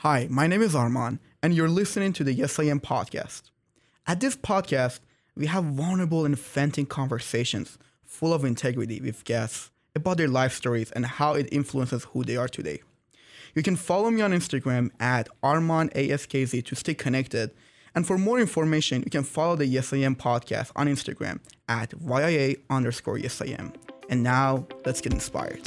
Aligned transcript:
Hi, 0.00 0.26
my 0.30 0.46
name 0.46 0.60
is 0.60 0.74
Arman, 0.74 1.20
and 1.42 1.54
you're 1.54 1.70
listening 1.70 2.12
to 2.12 2.22
the 2.22 2.34
Yes 2.34 2.58
I 2.58 2.64
Am 2.64 2.80
podcast. 2.80 3.44
At 4.06 4.20
this 4.20 4.36
podcast, 4.36 5.00
we 5.34 5.46
have 5.46 5.64
vulnerable 5.64 6.26
and 6.26 6.38
venting 6.38 6.84
conversations 6.84 7.78
full 8.04 8.34
of 8.34 8.44
integrity 8.44 9.00
with 9.00 9.24
guests 9.24 9.70
about 9.94 10.18
their 10.18 10.28
life 10.28 10.52
stories 10.52 10.90
and 10.90 11.06
how 11.06 11.32
it 11.32 11.48
influences 11.50 12.04
who 12.04 12.24
they 12.24 12.36
are 12.36 12.46
today. 12.46 12.82
You 13.54 13.62
can 13.62 13.74
follow 13.74 14.10
me 14.10 14.20
on 14.20 14.32
Instagram 14.32 14.90
at 15.00 15.30
ArmanASKZ 15.42 16.62
to 16.66 16.76
stay 16.76 16.92
connected. 16.92 17.52
And 17.94 18.06
for 18.06 18.18
more 18.18 18.38
information, 18.38 19.02
you 19.02 19.10
can 19.10 19.24
follow 19.24 19.56
the 19.56 19.64
Yes 19.64 19.94
I 19.94 19.98
Am 19.98 20.14
podcast 20.14 20.72
on 20.76 20.88
Instagram 20.88 21.40
at 21.70 21.92
YIA 21.92 22.58
underscore 22.68 23.16
Yes 23.16 23.40
I 23.40 23.46
Am. 23.46 23.72
And 24.10 24.22
now, 24.22 24.68
let's 24.84 25.00
get 25.00 25.14
inspired. 25.14 25.66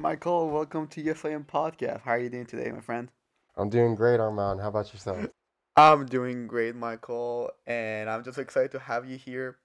Michael, 0.00 0.48
welcome 0.48 0.86
to 0.86 1.02
Yes 1.02 1.26
I 1.26 1.32
Am 1.32 1.44
podcast. 1.44 2.00
How 2.00 2.12
are 2.12 2.18
you 2.18 2.30
doing 2.30 2.46
today, 2.46 2.70
my 2.70 2.80
friend? 2.80 3.10
I'm 3.54 3.68
doing 3.68 3.94
great, 3.94 4.18
Armand. 4.18 4.58
How 4.58 4.68
about 4.68 4.90
yourself? 4.94 5.26
I'm 5.76 6.06
doing 6.06 6.46
great, 6.46 6.74
Michael, 6.74 7.50
and 7.66 8.08
I'm 8.08 8.24
just 8.24 8.38
excited 8.38 8.70
to 8.72 8.78
have 8.78 9.06
you 9.06 9.18
here. 9.18 9.58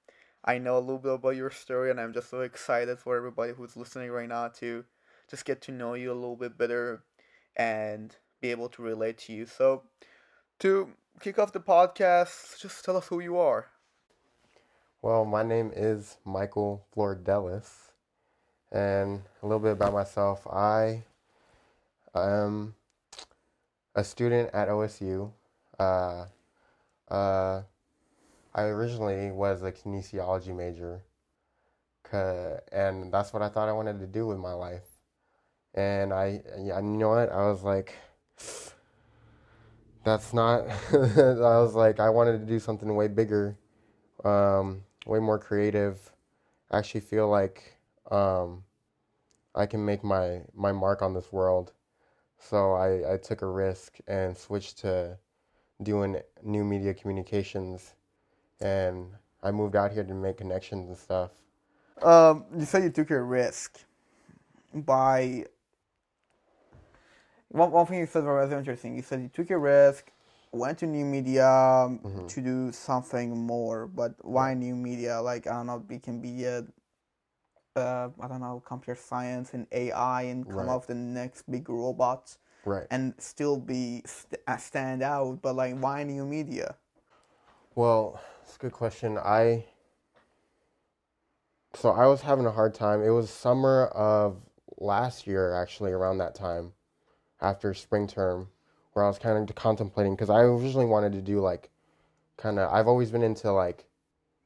I 0.43 0.57
know 0.57 0.77
a 0.77 0.81
little 0.81 0.99
bit 0.99 1.13
about 1.13 1.37
your 1.37 1.51
story, 1.51 1.89
and 1.89 2.01
I'm 2.01 2.11
just 2.11 2.29
so 2.29 2.41
excited 2.41 2.99
for 2.99 3.15
everybody 3.15 3.53
who's 3.53 3.77
listening 3.77 4.11
right 4.11 4.27
now 4.27 4.49
to 4.59 4.83
just 5.29 5.45
get 5.45 5.61
to 5.61 5.71
know 5.71 5.93
you 5.93 6.11
a 6.11 6.13
little 6.13 6.35
bit 6.35 6.57
better 6.57 7.05
and 7.55 8.13
be 8.41 8.51
able 8.51 8.67
to 8.67 8.81
relate 8.81 9.17
to 9.19 9.31
you. 9.31 9.45
So, 9.45 9.83
to 10.59 10.89
kick 11.21 11.39
off 11.39 11.53
the 11.53 11.61
podcast, 11.61 12.59
just 12.59 12.83
tell 12.83 12.97
us 12.97 13.07
who 13.07 13.21
you 13.21 13.37
are. 13.37 13.67
Well, 15.01 15.23
my 15.23 15.43
name 15.43 15.71
is 15.73 16.17
Michael 16.25 16.87
Flordelis, 16.93 17.84
and 18.75 19.21
a 19.41 19.45
little 19.47 19.59
bit 19.59 19.71
about 19.71 19.93
myself. 19.93 20.45
I 20.47 21.03
am 22.13 22.75
a 23.95 24.03
student 24.03 24.49
at 24.53 24.67
OSU. 24.67 25.31
Uh, 25.79 26.25
uh, 27.09 27.61
I 28.53 28.63
originally 28.63 29.31
was 29.31 29.63
a 29.63 29.71
kinesiology 29.71 30.53
major, 30.55 31.01
and 32.11 33.13
that's 33.13 33.31
what 33.31 33.41
I 33.41 33.47
thought 33.47 33.69
I 33.69 33.73
wanted 33.73 33.99
to 34.01 34.07
do 34.07 34.27
with 34.27 34.37
my 34.37 34.53
life. 34.53 34.83
And 35.73 36.13
I, 36.13 36.41
you 36.57 36.81
know 36.81 37.09
what? 37.09 37.31
I 37.31 37.47
was 37.47 37.63
like, 37.63 37.95
that's 40.03 40.33
not. 40.33 40.67
I 40.91 41.59
was 41.59 41.75
like, 41.75 42.01
I 42.01 42.09
wanted 42.09 42.39
to 42.39 42.45
do 42.45 42.59
something 42.59 42.93
way 42.93 43.07
bigger, 43.07 43.57
um, 44.25 44.83
way 45.05 45.19
more 45.19 45.39
creative. 45.39 46.11
I 46.71 46.79
actually 46.79 47.01
feel 47.01 47.29
like 47.29 47.75
um, 48.11 48.64
I 49.55 49.65
can 49.65 49.85
make 49.85 50.03
my 50.03 50.43
my 50.53 50.71
mark 50.73 51.01
on 51.01 51.13
this 51.13 51.31
world. 51.33 51.73
So 52.39 52.73
I, 52.73 53.13
I 53.13 53.17
took 53.17 53.41
a 53.41 53.47
risk 53.47 53.97
and 54.07 54.37
switched 54.37 54.79
to 54.79 55.17
doing 55.83 56.21
new 56.43 56.63
media 56.63 56.93
communications, 56.93 57.95
and 58.61 59.11
I 59.43 59.51
moved 59.51 59.75
out 59.75 59.91
here 59.93 60.03
to 60.03 60.13
make 60.13 60.37
connections 60.37 60.87
and 60.89 60.97
stuff. 60.97 61.31
Um, 62.01 62.45
you 62.57 62.65
said 62.65 62.83
you 62.83 62.89
took 62.89 63.11
a 63.11 63.21
risk 63.21 63.79
by 64.73 65.45
one, 67.49 67.71
one 67.71 67.85
thing 67.85 67.99
you 67.99 68.05
said 68.05 68.23
was 68.25 68.51
interesting. 68.51 68.95
You 68.95 69.01
said 69.01 69.21
you 69.21 69.29
took 69.29 69.49
a 69.51 69.57
risk, 69.57 70.11
went 70.51 70.79
to 70.79 70.87
new 70.87 71.05
media 71.05 71.97
Mm-hmm. 72.03 72.27
to 72.27 72.41
do 72.41 72.71
something 72.71 73.37
more. 73.37 73.87
But 73.87 74.15
why 74.23 74.53
new 74.53 74.75
media? 74.75 75.21
Like 75.21 75.47
I 75.47 75.53
don't 75.53 75.67
know, 75.67 75.83
it 75.89 76.03
can 76.03 76.19
be 76.21 76.45
a, 76.45 76.65
uh, 77.75 78.09
I 78.19 78.27
don't 78.27 78.41
know, 78.41 78.61
computer 78.65 78.99
science 78.99 79.53
and 79.53 79.67
AI, 79.71 80.23
and 80.23 80.49
come 80.49 80.67
Right. 80.67 80.69
up 80.69 80.81
with 80.81 80.87
the 80.89 80.95
next 80.95 81.49
big 81.51 81.69
robots, 81.69 82.37
Right. 82.65 82.87
and 82.91 83.13
still 83.19 83.57
be 83.57 84.01
st- 84.05 84.41
uh, 84.47 84.57
stand 84.57 85.03
out. 85.03 85.41
But 85.41 85.55
like, 85.55 85.77
why 85.79 86.03
new 86.03 86.25
media? 86.25 86.75
Well, 87.75 88.19
it's 88.43 88.55
a 88.55 88.59
good 88.59 88.71
question. 88.73 89.17
I 89.17 89.65
so 91.73 91.89
I 91.91 92.07
was 92.07 92.21
having 92.21 92.45
a 92.45 92.51
hard 92.51 92.73
time. 92.73 93.01
It 93.03 93.09
was 93.09 93.29
summer 93.29 93.85
of 93.87 94.37
last 94.77 95.27
year, 95.27 95.53
actually, 95.53 95.91
around 95.91 96.17
that 96.19 96.35
time, 96.35 96.73
after 97.41 97.73
spring 97.73 98.07
term, 98.07 98.49
where 98.93 99.05
I 99.05 99.07
was 99.09 99.19
kind 99.19 99.49
of 99.49 99.55
contemplating 99.55 100.15
because 100.15 100.29
I 100.29 100.41
originally 100.41 100.85
wanted 100.85 101.13
to 101.13 101.21
do 101.21 101.39
like, 101.41 101.69
kind 102.37 102.59
of. 102.59 102.71
I've 102.73 102.87
always 102.87 103.11
been 103.11 103.23
into 103.23 103.51
like 103.51 103.85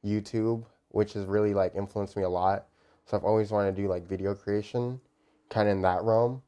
YouTube, 0.04 0.64
which 0.90 1.14
has 1.14 1.26
really 1.26 1.54
like 1.54 1.74
influenced 1.76 2.16
me 2.16 2.24
a 2.24 2.28
lot. 2.30 2.66
So 3.10 3.16
I've 3.16 3.24
always 3.24 3.50
wanted 3.50 3.74
to 3.74 3.82
do 3.82 3.88
like 3.88 4.06
video 4.06 4.36
creation, 4.36 5.00
kind 5.48 5.68
of 5.68 5.72
in 5.72 5.82
that 5.82 6.04
realm. 6.04 6.42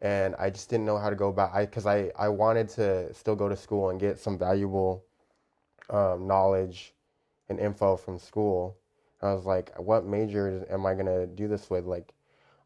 And 0.00 0.36
I 0.36 0.48
just 0.48 0.70
didn't 0.70 0.86
know 0.86 0.96
how 0.96 1.10
to 1.10 1.16
go 1.16 1.28
about. 1.28 1.52
I 1.52 1.66
because 1.66 1.86
I 1.86 2.12
I 2.16 2.28
wanted 2.28 2.68
to 2.70 3.12
still 3.12 3.34
go 3.34 3.48
to 3.48 3.56
school 3.56 3.90
and 3.90 3.98
get 3.98 4.20
some 4.20 4.38
valuable 4.38 5.04
um, 5.90 6.28
knowledge 6.28 6.94
and 7.48 7.58
info 7.58 7.96
from 7.96 8.16
school. 8.16 8.78
I 9.22 9.34
was 9.34 9.44
like, 9.44 9.76
what 9.76 10.04
major 10.06 10.64
am 10.70 10.86
I 10.86 10.94
gonna 10.94 11.26
do 11.26 11.48
this 11.48 11.68
with? 11.68 11.84
Like, 11.84 12.14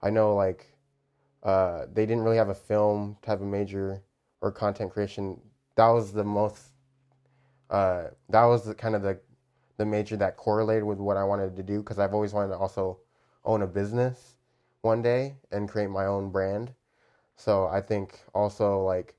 I 0.03 0.11
know 0.11 0.35
like 0.35 0.67
uh, 1.43 1.87
they 1.91 2.05
didn't 2.05 2.23
really 2.23 2.37
have 2.37 2.51
a 2.51 2.55
film 2.55 3.17
type 3.23 3.41
of 3.41 3.47
major 3.47 4.03
or 4.43 4.53
content 4.53 4.93
creation. 4.93 5.41
That 5.77 5.89
was 5.89 6.13
the 6.13 6.25
most. 6.25 6.73
Uh, 7.71 8.09
that 8.29 8.45
was 8.45 8.65
the 8.65 8.75
kind 8.75 8.95
of 8.95 9.01
the 9.01 9.19
the 9.79 9.87
major 9.87 10.19
that 10.19 10.37
correlated 10.37 10.85
with 10.85 10.99
what 10.99 11.17
I 11.17 11.25
wanted 11.25 11.57
to 11.57 11.63
do 11.63 11.79
because 11.79 11.99
I've 11.99 12.13
always 12.13 12.35
wanted 12.35 12.49
to 12.49 12.59
also 12.59 13.01
own 13.47 13.63
a 13.63 13.67
business 13.67 14.37
one 14.83 15.03
day 15.03 15.37
and 15.51 15.69
create 15.69 15.91
my 15.91 16.07
own 16.07 16.31
brand. 16.31 16.75
So 17.37 17.67
I 17.67 17.81
think 17.81 18.21
also 18.35 18.83
like 18.83 19.15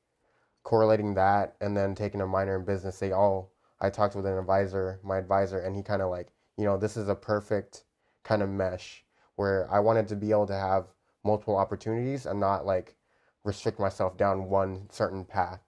correlating 0.64 1.14
that 1.16 1.56
and 1.62 1.76
then 1.76 1.96
taking 1.96 2.22
a 2.22 2.28
minor 2.28 2.58
in 2.58 2.66
business, 2.66 3.00
they 3.00 3.12
all 3.12 3.52
oh, 3.52 3.58
I 3.80 3.90
talked 3.90 4.16
with 4.16 4.26
an 4.26 4.38
advisor, 4.38 5.00
my 5.04 5.18
advisor, 5.18 5.60
and 5.60 5.76
he 5.76 5.84
kind 5.84 6.02
of 6.02 6.10
like, 6.10 6.30
you 6.58 6.66
know, 6.66 6.78
this 6.78 6.98
is 6.98 7.10
a 7.10 7.16
perfect 7.16 7.84
kind 8.24 8.42
of 8.42 8.50
mesh 8.50 9.04
where 9.36 9.72
I 9.72 9.80
wanted 9.80 10.08
to 10.10 10.16
be 10.16 10.32
able 10.32 10.48
to 10.48 10.54
have 10.54 10.88
multiple 11.24 11.56
opportunities 11.56 12.26
and 12.26 12.40
not 12.40 12.66
like 12.66 12.96
restrict 13.44 13.80
myself 13.80 14.18
down 14.18 14.50
one 14.50 14.88
certain 14.90 15.24
path 15.24 15.62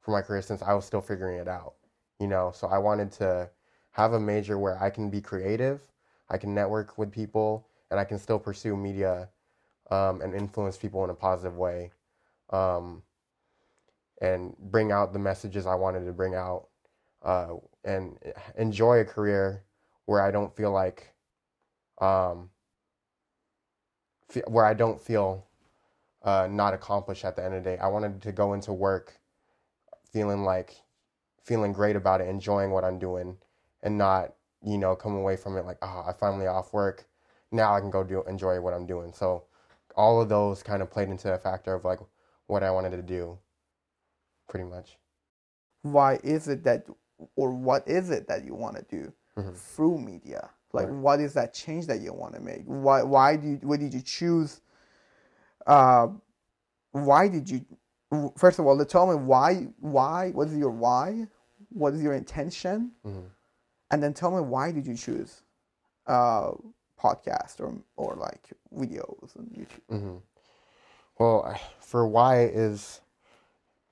for 0.00 0.12
my 0.12 0.22
career 0.22 0.42
since 0.42 0.62
I 0.62 0.72
was 0.74 0.84
still 0.84 1.00
figuring 1.00 1.38
it 1.38 1.48
out, 1.48 1.74
you 2.18 2.28
know. 2.28 2.52
So 2.54 2.68
I 2.68 2.78
wanted 2.78 3.10
to 3.12 3.50
have 3.92 4.12
a 4.12 4.20
major 4.20 4.58
where 4.58 4.80
I 4.82 4.90
can 4.90 5.10
be 5.10 5.20
creative, 5.20 5.80
I 6.28 6.38
can 6.38 6.54
network 6.54 6.96
with 6.96 7.10
people, 7.10 7.66
and 7.90 7.98
I 7.98 8.04
can 8.04 8.18
still 8.18 8.38
pursue 8.38 8.76
media 8.76 9.28
um, 9.90 10.20
and 10.20 10.34
influence 10.34 10.76
people 10.76 11.04
in 11.04 11.10
a 11.10 11.14
positive 11.14 11.56
way. 11.56 11.92
Um, 12.50 13.02
and 14.20 14.54
bring 14.58 14.92
out 14.92 15.12
the 15.12 15.18
messages 15.18 15.66
I 15.66 15.74
wanted 15.74 16.04
to 16.04 16.12
bring 16.12 16.34
out 16.34 16.66
uh, 17.22 17.54
and 17.84 18.18
enjoy 18.56 19.00
a 19.00 19.04
career 19.04 19.64
where 20.04 20.20
I 20.20 20.30
don't 20.30 20.54
feel 20.54 20.70
like, 20.72 21.14
um, 22.00 22.50
where 24.46 24.64
I 24.64 24.74
don't 24.74 25.00
feel 25.00 25.46
uh, 26.22 26.48
not 26.50 26.74
accomplished 26.74 27.24
at 27.24 27.36
the 27.36 27.44
end 27.44 27.54
of 27.54 27.64
the 27.64 27.70
day. 27.70 27.78
I 27.78 27.88
wanted 27.88 28.20
to 28.22 28.32
go 28.32 28.52
into 28.52 28.72
work 28.72 29.18
feeling 30.12 30.44
like, 30.44 30.76
feeling 31.44 31.72
great 31.72 31.96
about 31.96 32.20
it, 32.20 32.28
enjoying 32.28 32.70
what 32.70 32.84
I'm 32.84 32.98
doing, 32.98 33.36
and 33.82 33.96
not, 33.96 34.34
you 34.62 34.76
know, 34.76 34.94
come 34.94 35.14
away 35.14 35.36
from 35.36 35.56
it 35.56 35.64
like, 35.64 35.78
oh, 35.82 36.04
I 36.06 36.12
finally 36.12 36.46
off 36.46 36.72
work. 36.72 37.06
Now 37.52 37.74
I 37.74 37.80
can 37.80 37.90
go 37.90 38.04
do 38.04 38.22
enjoy 38.24 38.60
what 38.60 38.74
I'm 38.74 38.86
doing. 38.86 39.12
So 39.12 39.44
all 39.96 40.20
of 40.20 40.28
those 40.28 40.62
kind 40.62 40.82
of 40.82 40.90
played 40.90 41.08
into 41.08 41.32
a 41.32 41.38
factor 41.38 41.74
of 41.74 41.84
like 41.84 41.98
what 42.46 42.62
I 42.62 42.70
wanted 42.70 42.90
to 42.92 43.02
do, 43.02 43.38
pretty 44.48 44.64
much. 44.68 44.98
Why 45.82 46.18
is 46.22 46.48
it 46.48 46.62
that, 46.64 46.86
or 47.36 47.50
what 47.52 47.86
is 47.88 48.10
it 48.10 48.28
that 48.28 48.44
you 48.44 48.54
want 48.54 48.76
to 48.76 48.82
do 48.82 49.12
Mhm. 49.36 49.56
through 49.56 49.98
media? 49.98 50.50
Like, 50.72 50.86
Right. 50.88 50.94
what 50.94 51.20
is 51.20 51.34
that 51.34 51.52
change 51.52 51.86
that 51.86 52.00
you 52.00 52.12
want 52.12 52.34
to 52.34 52.40
make? 52.40 52.64
Why? 52.64 53.02
Why 53.02 53.36
do 53.36 53.48
you? 53.48 53.56
Why 53.62 53.76
did 53.76 53.92
you 53.92 54.02
choose? 54.02 54.60
Uh, 55.66 56.08
why 56.92 57.28
did 57.28 57.50
you? 57.50 57.64
First 58.36 58.58
of 58.58 58.66
all, 58.66 58.84
tell 58.84 59.06
me 59.06 59.14
why. 59.14 59.72
Why? 59.80 60.30
What 60.30 60.48
is 60.48 60.56
your 60.56 60.70
why? 60.70 61.28
What 61.70 61.94
is 61.94 62.02
your 62.02 62.14
intention? 62.14 62.92
Mhm. 63.04 63.30
And 63.90 64.02
then 64.02 64.14
tell 64.14 64.30
me 64.30 64.40
why 64.40 64.70
did 64.70 64.86
you 64.86 64.94
choose, 64.94 65.42
uh, 66.06 66.52
podcast 67.02 67.60
or 67.60 67.74
or 67.96 68.16
like 68.16 68.52
videos 68.74 69.36
on 69.38 69.46
YouTube? 69.46 69.98
hmm 69.98 70.16
Well, 71.18 71.58
for 71.80 72.06
why 72.06 72.44
is, 72.44 73.00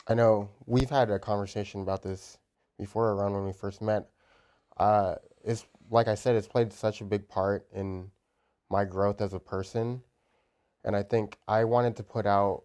I 0.07 0.15
know 0.15 0.49
we've 0.67 0.91
had 0.91 1.11
a 1.11 1.19
conversation 1.19 1.83
about 1.83 2.03
this 2.03 2.39
before 2.79 3.13
around 3.13 3.35
when 3.35 3.45
we 3.45 3.53
first 3.53 3.83
met. 3.83 4.09
Uh, 4.77 5.17
it's 5.45 5.65
like 5.91 6.09
I 6.09 6.15
said, 6.15 6.37
it's 6.37 6.49
played 6.49 6.73
such 6.73 7.01
a 7.01 7.05
big 7.05 7.29
part 7.29 7.67
in 7.73 8.11
my 8.71 8.85
growth 8.85 9.21
as 9.21 9.33
a 9.33 9.41
person, 9.41 10.03
and 10.85 10.95
I 10.95 11.03
think 11.03 11.39
I 11.49 11.65
wanted 11.65 11.97
to 11.97 12.03
put 12.03 12.27
out 12.27 12.65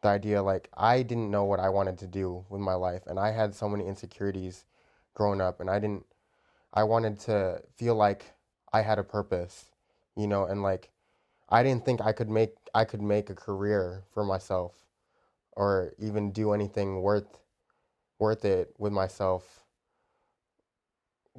the 0.00 0.08
idea 0.08 0.42
like 0.42 0.68
I 0.74 1.02
didn't 1.02 1.30
know 1.30 1.44
what 1.44 1.60
I 1.60 1.68
wanted 1.68 1.98
to 1.98 2.06
do 2.06 2.44
with 2.48 2.60
my 2.60 2.74
life 2.74 3.02
and 3.06 3.18
I 3.18 3.32
had 3.32 3.54
so 3.54 3.68
many 3.68 3.86
insecurities 3.86 4.64
growing 5.14 5.40
up 5.40 5.60
and 5.60 5.68
I 5.68 5.78
didn't 5.78 6.06
I 6.72 6.84
wanted 6.84 7.18
to 7.20 7.62
feel 7.76 7.96
like 7.96 8.24
I 8.72 8.82
had 8.82 8.98
a 8.98 9.04
purpose, 9.04 9.66
you 10.16 10.26
know, 10.26 10.46
and 10.46 10.62
like 10.62 10.90
I 11.48 11.62
didn't 11.62 11.84
think 11.84 12.00
I 12.00 12.12
could 12.12 12.28
make 12.30 12.54
I 12.74 12.84
could 12.84 13.02
make 13.02 13.30
a 13.30 13.34
career 13.34 14.04
for 14.12 14.24
myself 14.24 14.72
or 15.52 15.94
even 15.98 16.30
do 16.32 16.52
anything 16.52 17.02
worth 17.02 17.38
worth 18.18 18.44
it 18.44 18.74
with 18.78 18.92
myself 18.92 19.64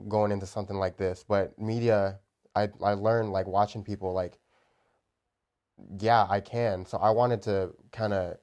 going 0.08 0.32
into 0.32 0.46
something 0.46 0.78
like 0.78 0.98
this. 0.98 1.24
But 1.28 1.58
media 1.60 2.20
I 2.56 2.70
I 2.84 2.94
learned 2.94 3.32
like 3.32 3.48
watching 3.48 3.84
people 3.84 4.14
like 4.14 4.40
yeah, 6.00 6.28
I 6.30 6.42
can. 6.42 6.86
So 6.86 6.98
I 6.98 7.12
wanted 7.12 7.42
to 7.44 7.74
kind 7.92 8.14
of 8.14 8.38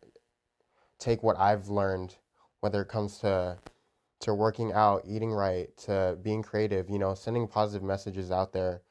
take 0.99 1.23
what 1.23 1.39
I've 1.39 1.69
learned 1.69 2.17
whether 2.61 2.83
it 2.83 2.89
comes 2.89 3.19
to 3.19 3.59
to 4.21 4.35
working 4.35 4.73
out, 4.73 5.03
eating 5.07 5.33
right, 5.33 5.75
to 5.79 6.19
being 6.23 6.43
creative, 6.43 6.89
you 6.89 6.99
know, 6.99 7.15
sending 7.15 7.47
positive 7.47 7.83
messages 7.83 8.31
out 8.31 8.53
there. 8.53 8.83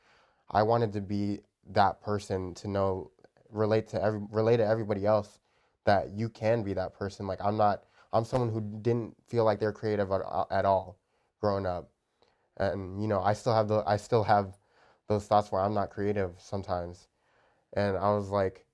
I 0.52 0.64
wanted 0.64 0.94
to 0.94 1.02
be 1.02 1.40
that 1.72 2.02
person 2.02 2.54
to 2.56 2.68
know 2.68 3.12
relate 3.50 3.88
to 3.90 4.02
every 4.02 4.22
relate 4.32 4.58
to 4.58 4.66
everybody 4.66 5.06
else 5.06 5.40
that 5.86 6.12
you 6.12 6.30
can 6.30 6.64
be 6.64 6.74
that 6.74 6.94
person. 6.94 7.26
Like 7.26 7.40
I'm 7.44 7.58
not 7.58 7.84
I'm 8.14 8.26
someone 8.26 8.52
who 8.52 8.62
didn't 8.82 9.16
feel 9.28 9.44
like 9.46 9.60
they're 9.60 9.74
creative 9.74 10.12
at, 10.12 10.22
at 10.52 10.66
all 10.66 10.98
growing 11.42 11.66
up. 11.66 11.90
And 12.58 13.02
you 13.02 13.08
know, 13.08 13.22
I 13.22 13.34
still 13.34 13.54
have 13.54 13.68
the 13.68 13.84
I 13.88 13.98
still 13.98 14.24
have 14.24 14.56
those 15.08 15.26
thoughts 15.26 15.52
where 15.52 15.62
I'm 15.62 15.74
not 15.74 15.90
creative 15.90 16.34
sometimes. 16.38 17.08
And 17.74 17.98
I 17.98 18.12
was 18.12 18.30
like 18.30 18.66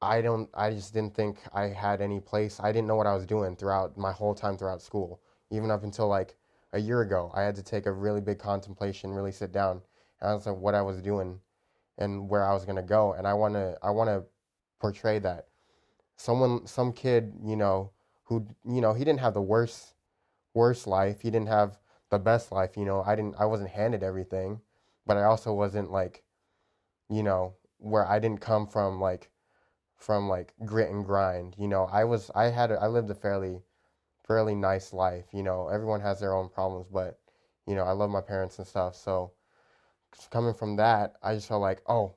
I 0.00 0.22
don't 0.22 0.48
I 0.54 0.70
just 0.70 0.94
didn't 0.94 1.14
think 1.14 1.38
I 1.52 1.68
had 1.68 2.00
any 2.00 2.20
place. 2.20 2.58
I 2.60 2.72
didn't 2.72 2.88
know 2.88 2.96
what 2.96 3.06
I 3.06 3.14
was 3.14 3.26
doing 3.26 3.56
throughout 3.56 3.98
my 3.98 4.12
whole 4.12 4.34
time 4.34 4.56
throughout 4.56 4.80
school 4.80 5.20
even 5.50 5.70
up 5.70 5.82
until 5.82 6.08
like 6.08 6.36
a 6.72 6.78
year 6.78 7.00
ago, 7.02 7.30
I 7.34 7.42
had 7.42 7.56
to 7.56 7.62
take 7.62 7.86
a 7.86 7.92
really 7.92 8.20
big 8.20 8.38
contemplation, 8.38 9.12
really 9.12 9.32
sit 9.32 9.52
down, 9.52 9.82
and 10.20 10.30
I 10.30 10.34
was 10.34 10.46
like, 10.46 10.56
what 10.56 10.74
I 10.74 10.82
was 10.82 11.02
doing, 11.02 11.40
and 11.98 12.28
where 12.28 12.44
I 12.44 12.52
was 12.54 12.64
gonna 12.64 12.82
go, 12.82 13.12
and 13.14 13.26
I 13.26 13.34
wanna, 13.34 13.76
I 13.82 13.90
wanna 13.90 14.22
portray 14.78 15.18
that. 15.20 15.48
Someone, 16.16 16.66
some 16.66 16.92
kid, 16.92 17.34
you 17.42 17.56
know, 17.56 17.90
who, 18.24 18.46
you 18.64 18.80
know, 18.80 18.92
he 18.92 19.04
didn't 19.04 19.20
have 19.20 19.34
the 19.34 19.42
worst, 19.42 19.94
worst 20.54 20.86
life, 20.86 21.20
he 21.20 21.30
didn't 21.30 21.48
have 21.48 21.78
the 22.10 22.18
best 22.18 22.52
life, 22.52 22.76
you 22.76 22.84
know, 22.84 23.02
I 23.04 23.16
didn't, 23.16 23.34
I 23.38 23.46
wasn't 23.46 23.70
handed 23.70 24.02
everything, 24.02 24.60
but 25.06 25.16
I 25.16 25.24
also 25.24 25.52
wasn't 25.52 25.90
like, 25.90 26.22
you 27.08 27.22
know, 27.22 27.54
where 27.78 28.06
I 28.06 28.18
didn't 28.18 28.40
come 28.40 28.66
from 28.66 29.00
like, 29.00 29.30
from 29.96 30.28
like 30.28 30.54
grit 30.64 30.90
and 30.90 31.04
grind, 31.04 31.56
you 31.58 31.68
know, 31.68 31.88
I 31.90 32.04
was, 32.04 32.30
I 32.34 32.44
had, 32.44 32.70
a, 32.70 32.74
I 32.80 32.86
lived 32.86 33.10
a 33.10 33.14
fairly 33.14 33.62
fairly 34.30 34.54
nice 34.54 34.92
life. 34.92 35.24
You 35.32 35.42
know, 35.42 35.66
everyone 35.66 36.00
has 36.02 36.20
their 36.20 36.34
own 36.34 36.48
problems, 36.48 36.86
but 36.86 37.18
you 37.66 37.74
know, 37.74 37.82
I 37.82 37.90
love 37.90 38.10
my 38.10 38.20
parents 38.20 38.58
and 38.58 38.66
stuff. 38.66 38.94
So 38.94 39.32
coming 40.30 40.54
from 40.54 40.76
that, 40.76 41.14
I 41.20 41.34
just 41.34 41.48
felt 41.48 41.60
like, 41.60 41.82
oh, 41.88 42.14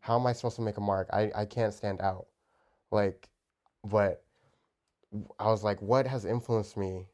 how 0.00 0.18
am 0.18 0.26
I 0.26 0.32
supposed 0.32 0.56
to 0.56 0.62
make 0.62 0.78
a 0.78 0.80
mark? 0.80 1.08
I, 1.12 1.30
I 1.32 1.44
can't 1.44 1.72
stand 1.72 2.00
out. 2.00 2.26
Like, 2.90 3.28
but 3.84 4.24
I 5.38 5.46
was 5.46 5.62
like, 5.62 5.80
what 5.80 6.08
has 6.08 6.24
influenced 6.24 6.76
me 6.76 7.06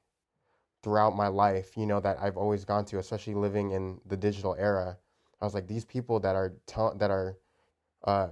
throughout 0.83 1.15
my 1.15 1.29
life, 1.29 1.77
you 1.77 1.85
know, 1.85 2.01
that 2.01 2.17
I've 2.19 2.39
always 2.39 2.65
gone 2.65 2.87
to, 2.87 2.99
especially 2.99 3.35
living 3.35 3.73
in 3.73 4.01
the 4.07 4.17
digital 4.17 4.57
era. 4.59 4.97
I 5.43 5.45
was 5.45 5.53
like, 5.53 5.69
these 5.69 5.85
people 5.85 6.19
that 6.21 6.35
are 6.35 6.55
that 6.97 7.11
are 7.11 7.37
uh, 8.05 8.29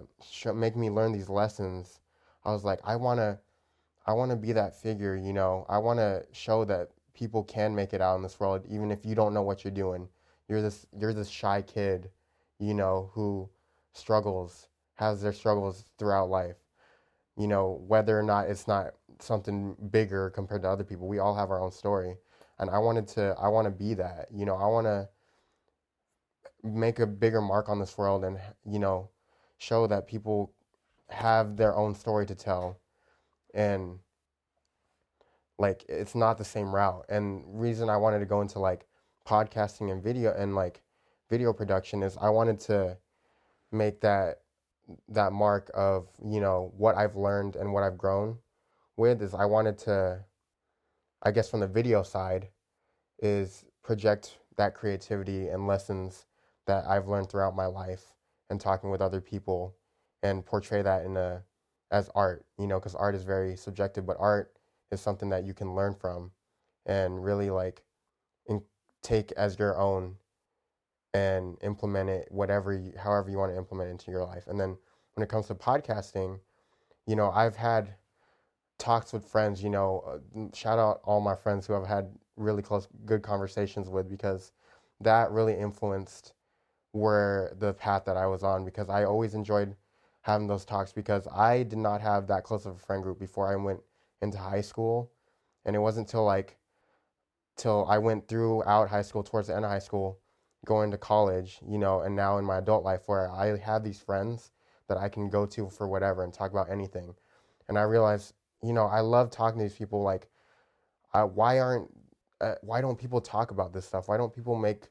making 0.54 0.80
me 0.80 0.88
learn 0.88 1.12
these 1.12 1.28
lessons. 1.28 2.00
I 2.46 2.52
was 2.52 2.64
like, 2.64 2.80
I 2.82 2.96
want 2.96 3.20
to 3.20 3.38
I 4.08 4.12
want 4.12 4.30
to 4.30 4.36
be 4.36 4.52
that 4.52 4.74
figure, 4.74 5.14
you 5.16 5.34
know. 5.34 5.66
I 5.68 5.76
want 5.76 5.98
to 5.98 6.24
show 6.32 6.64
that 6.64 6.88
people 7.12 7.44
can 7.44 7.74
make 7.74 7.92
it 7.92 8.00
out 8.00 8.16
in 8.16 8.22
this 8.22 8.40
world 8.40 8.64
even 8.66 8.90
if 8.90 9.04
you 9.04 9.14
don't 9.14 9.34
know 9.34 9.42
what 9.42 9.64
you're 9.64 9.70
doing. 9.70 10.08
You're 10.48 10.62
this 10.62 10.86
you're 10.98 11.12
this 11.12 11.28
shy 11.28 11.60
kid, 11.60 12.10
you 12.58 12.72
know, 12.72 13.10
who 13.12 13.50
struggles, 13.92 14.68
has 14.94 15.20
their 15.20 15.34
struggles 15.34 15.84
throughout 15.98 16.30
life. 16.30 16.56
You 17.36 17.48
know, 17.48 17.82
whether 17.86 18.18
or 18.18 18.22
not 18.22 18.48
it's 18.48 18.66
not 18.66 18.94
something 19.20 19.76
bigger 19.90 20.30
compared 20.30 20.62
to 20.62 20.70
other 20.70 20.84
people. 20.84 21.06
We 21.06 21.18
all 21.18 21.34
have 21.34 21.50
our 21.50 21.60
own 21.60 21.70
story. 21.70 22.16
And 22.58 22.70
I 22.70 22.78
wanted 22.78 23.08
to 23.08 23.36
I 23.38 23.48
want 23.48 23.66
to 23.66 23.70
be 23.70 23.92
that. 23.94 24.28
You 24.32 24.46
know, 24.46 24.56
I 24.56 24.66
want 24.68 24.86
to 24.86 25.08
make 26.64 26.98
a 26.98 27.06
bigger 27.06 27.42
mark 27.42 27.68
on 27.68 27.78
this 27.78 27.98
world 27.98 28.24
and 28.24 28.38
you 28.64 28.78
know, 28.78 29.10
show 29.58 29.86
that 29.86 30.06
people 30.08 30.54
have 31.10 31.58
their 31.58 31.76
own 31.76 31.94
story 31.94 32.24
to 32.24 32.34
tell 32.34 32.78
and 33.54 33.98
like 35.58 35.84
it's 35.88 36.14
not 36.14 36.38
the 36.38 36.44
same 36.44 36.74
route. 36.74 37.04
And 37.08 37.42
reason 37.60 37.88
i 37.88 37.96
wanted 37.96 38.20
to 38.20 38.26
go 38.26 38.40
into 38.40 38.58
like 38.58 38.86
podcasting 39.28 39.92
and 39.92 40.02
video 40.02 40.32
and 40.32 40.54
like 40.54 40.82
video 41.28 41.52
production 41.52 42.02
is 42.02 42.16
i 42.20 42.30
wanted 42.30 42.58
to 42.58 42.96
make 43.70 44.00
that 44.00 44.40
that 45.08 45.32
mark 45.32 45.70
of 45.74 46.08
you 46.24 46.40
know 46.40 46.72
what 46.76 46.96
i've 46.96 47.16
learned 47.16 47.56
and 47.56 47.72
what 47.72 47.82
i've 47.82 47.98
grown 47.98 48.38
with 48.96 49.20
is 49.20 49.34
i 49.34 49.44
wanted 49.44 49.76
to 49.76 50.18
i 51.22 51.30
guess 51.30 51.50
from 51.50 51.60
the 51.60 51.66
video 51.66 52.02
side 52.02 52.48
is 53.20 53.64
project 53.82 54.38
that 54.56 54.74
creativity 54.74 55.48
and 55.48 55.66
lessons 55.66 56.24
that 56.66 56.86
i've 56.86 57.06
learned 57.06 57.28
throughout 57.28 57.54
my 57.54 57.66
life 57.66 58.14
and 58.48 58.60
talking 58.60 58.90
with 58.90 59.02
other 59.02 59.20
people 59.20 59.76
and 60.22 60.46
portray 60.46 60.80
that 60.80 61.04
in 61.04 61.18
a 61.18 61.42
as 61.90 62.10
art, 62.14 62.44
you 62.58 62.66
know, 62.66 62.78
because 62.78 62.94
art 62.94 63.14
is 63.14 63.24
very 63.24 63.56
subjective, 63.56 64.06
but 64.06 64.16
art 64.18 64.52
is 64.90 65.00
something 65.00 65.30
that 65.30 65.44
you 65.44 65.54
can 65.54 65.74
learn 65.74 65.94
from 65.94 66.30
and 66.86 67.22
really 67.24 67.50
like 67.50 67.82
take 69.02 69.32
as 69.32 69.58
your 69.58 69.78
own 69.78 70.16
and 71.14 71.56
implement 71.62 72.10
it 72.10 72.28
whatever 72.30 72.72
you, 72.72 72.92
however 72.98 73.30
you 73.30 73.38
want 73.38 73.52
to 73.52 73.56
implement 73.56 73.90
into 73.90 74.10
your 74.10 74.24
life. 74.24 74.44
And 74.46 74.58
then 74.58 74.76
when 75.14 75.22
it 75.22 75.28
comes 75.28 75.46
to 75.46 75.54
podcasting, 75.54 76.38
you 77.06 77.16
know, 77.16 77.30
I've 77.30 77.56
had 77.56 77.94
talks 78.78 79.12
with 79.12 79.24
friends, 79.24 79.62
you 79.62 79.70
know, 79.70 80.20
uh, 80.36 80.54
shout 80.54 80.78
out 80.78 81.00
all 81.04 81.20
my 81.20 81.34
friends 81.34 81.66
who 81.66 81.74
I've 81.74 81.86
had 81.86 82.10
really 82.36 82.62
close 82.62 82.86
good 83.04 83.22
conversations 83.22 83.88
with 83.88 84.08
because 84.08 84.52
that 85.00 85.30
really 85.30 85.54
influenced 85.54 86.34
where 86.92 87.54
the 87.58 87.72
path 87.74 88.04
that 88.04 88.16
I 88.16 88.26
was 88.26 88.42
on 88.42 88.64
because 88.64 88.88
I 88.88 89.04
always 89.04 89.34
enjoyed 89.34 89.74
having 90.22 90.46
those 90.46 90.64
talks 90.64 90.92
because 90.92 91.26
I 91.28 91.62
did 91.62 91.78
not 91.78 92.00
have 92.00 92.26
that 92.28 92.44
close 92.44 92.66
of 92.66 92.76
a 92.76 92.78
friend 92.78 93.02
group 93.02 93.18
before 93.18 93.50
I 93.50 93.56
went 93.56 93.80
into 94.20 94.38
high 94.38 94.60
school. 94.60 95.12
And 95.64 95.76
it 95.76 95.80
wasn't 95.80 96.08
till 96.08 96.24
like 96.24 96.56
till 97.56 97.86
I 97.88 97.98
went 97.98 98.28
throughout 98.28 98.88
high 98.88 99.02
school, 99.02 99.22
towards 99.22 99.48
the 99.48 99.56
end 99.56 99.64
of 99.64 99.70
high 99.70 99.80
school, 99.80 100.20
going 100.64 100.90
to 100.92 100.98
college, 100.98 101.58
you 101.66 101.78
know, 101.78 102.00
and 102.00 102.16
now 102.16 102.38
in 102.38 102.44
my 102.44 102.58
adult 102.58 102.84
life 102.84 103.02
where 103.06 103.30
I 103.30 103.58
have 103.58 103.84
these 103.84 104.00
friends 104.00 104.52
that 104.88 104.96
I 104.96 105.08
can 105.08 105.28
go 105.28 105.44
to 105.46 105.68
for 105.68 105.88
whatever 105.88 106.24
and 106.24 106.32
talk 106.32 106.50
about 106.50 106.70
anything. 106.70 107.14
And 107.68 107.78
I 107.78 107.82
realized, 107.82 108.32
you 108.62 108.72
know, 108.72 108.86
I 108.86 109.00
love 109.00 109.30
talking 109.30 109.58
to 109.58 109.64
these 109.64 109.74
people. 109.74 110.02
Like, 110.02 110.28
uh, 111.12 111.24
why 111.24 111.58
aren't, 111.58 111.88
uh, 112.40 112.54
why 112.62 112.80
don't 112.80 112.98
people 112.98 113.20
talk 113.20 113.50
about 113.50 113.72
this 113.72 113.86
stuff? 113.86 114.08
Why 114.08 114.16
don't 114.16 114.34
people 114.34 114.54
make 114.54 114.88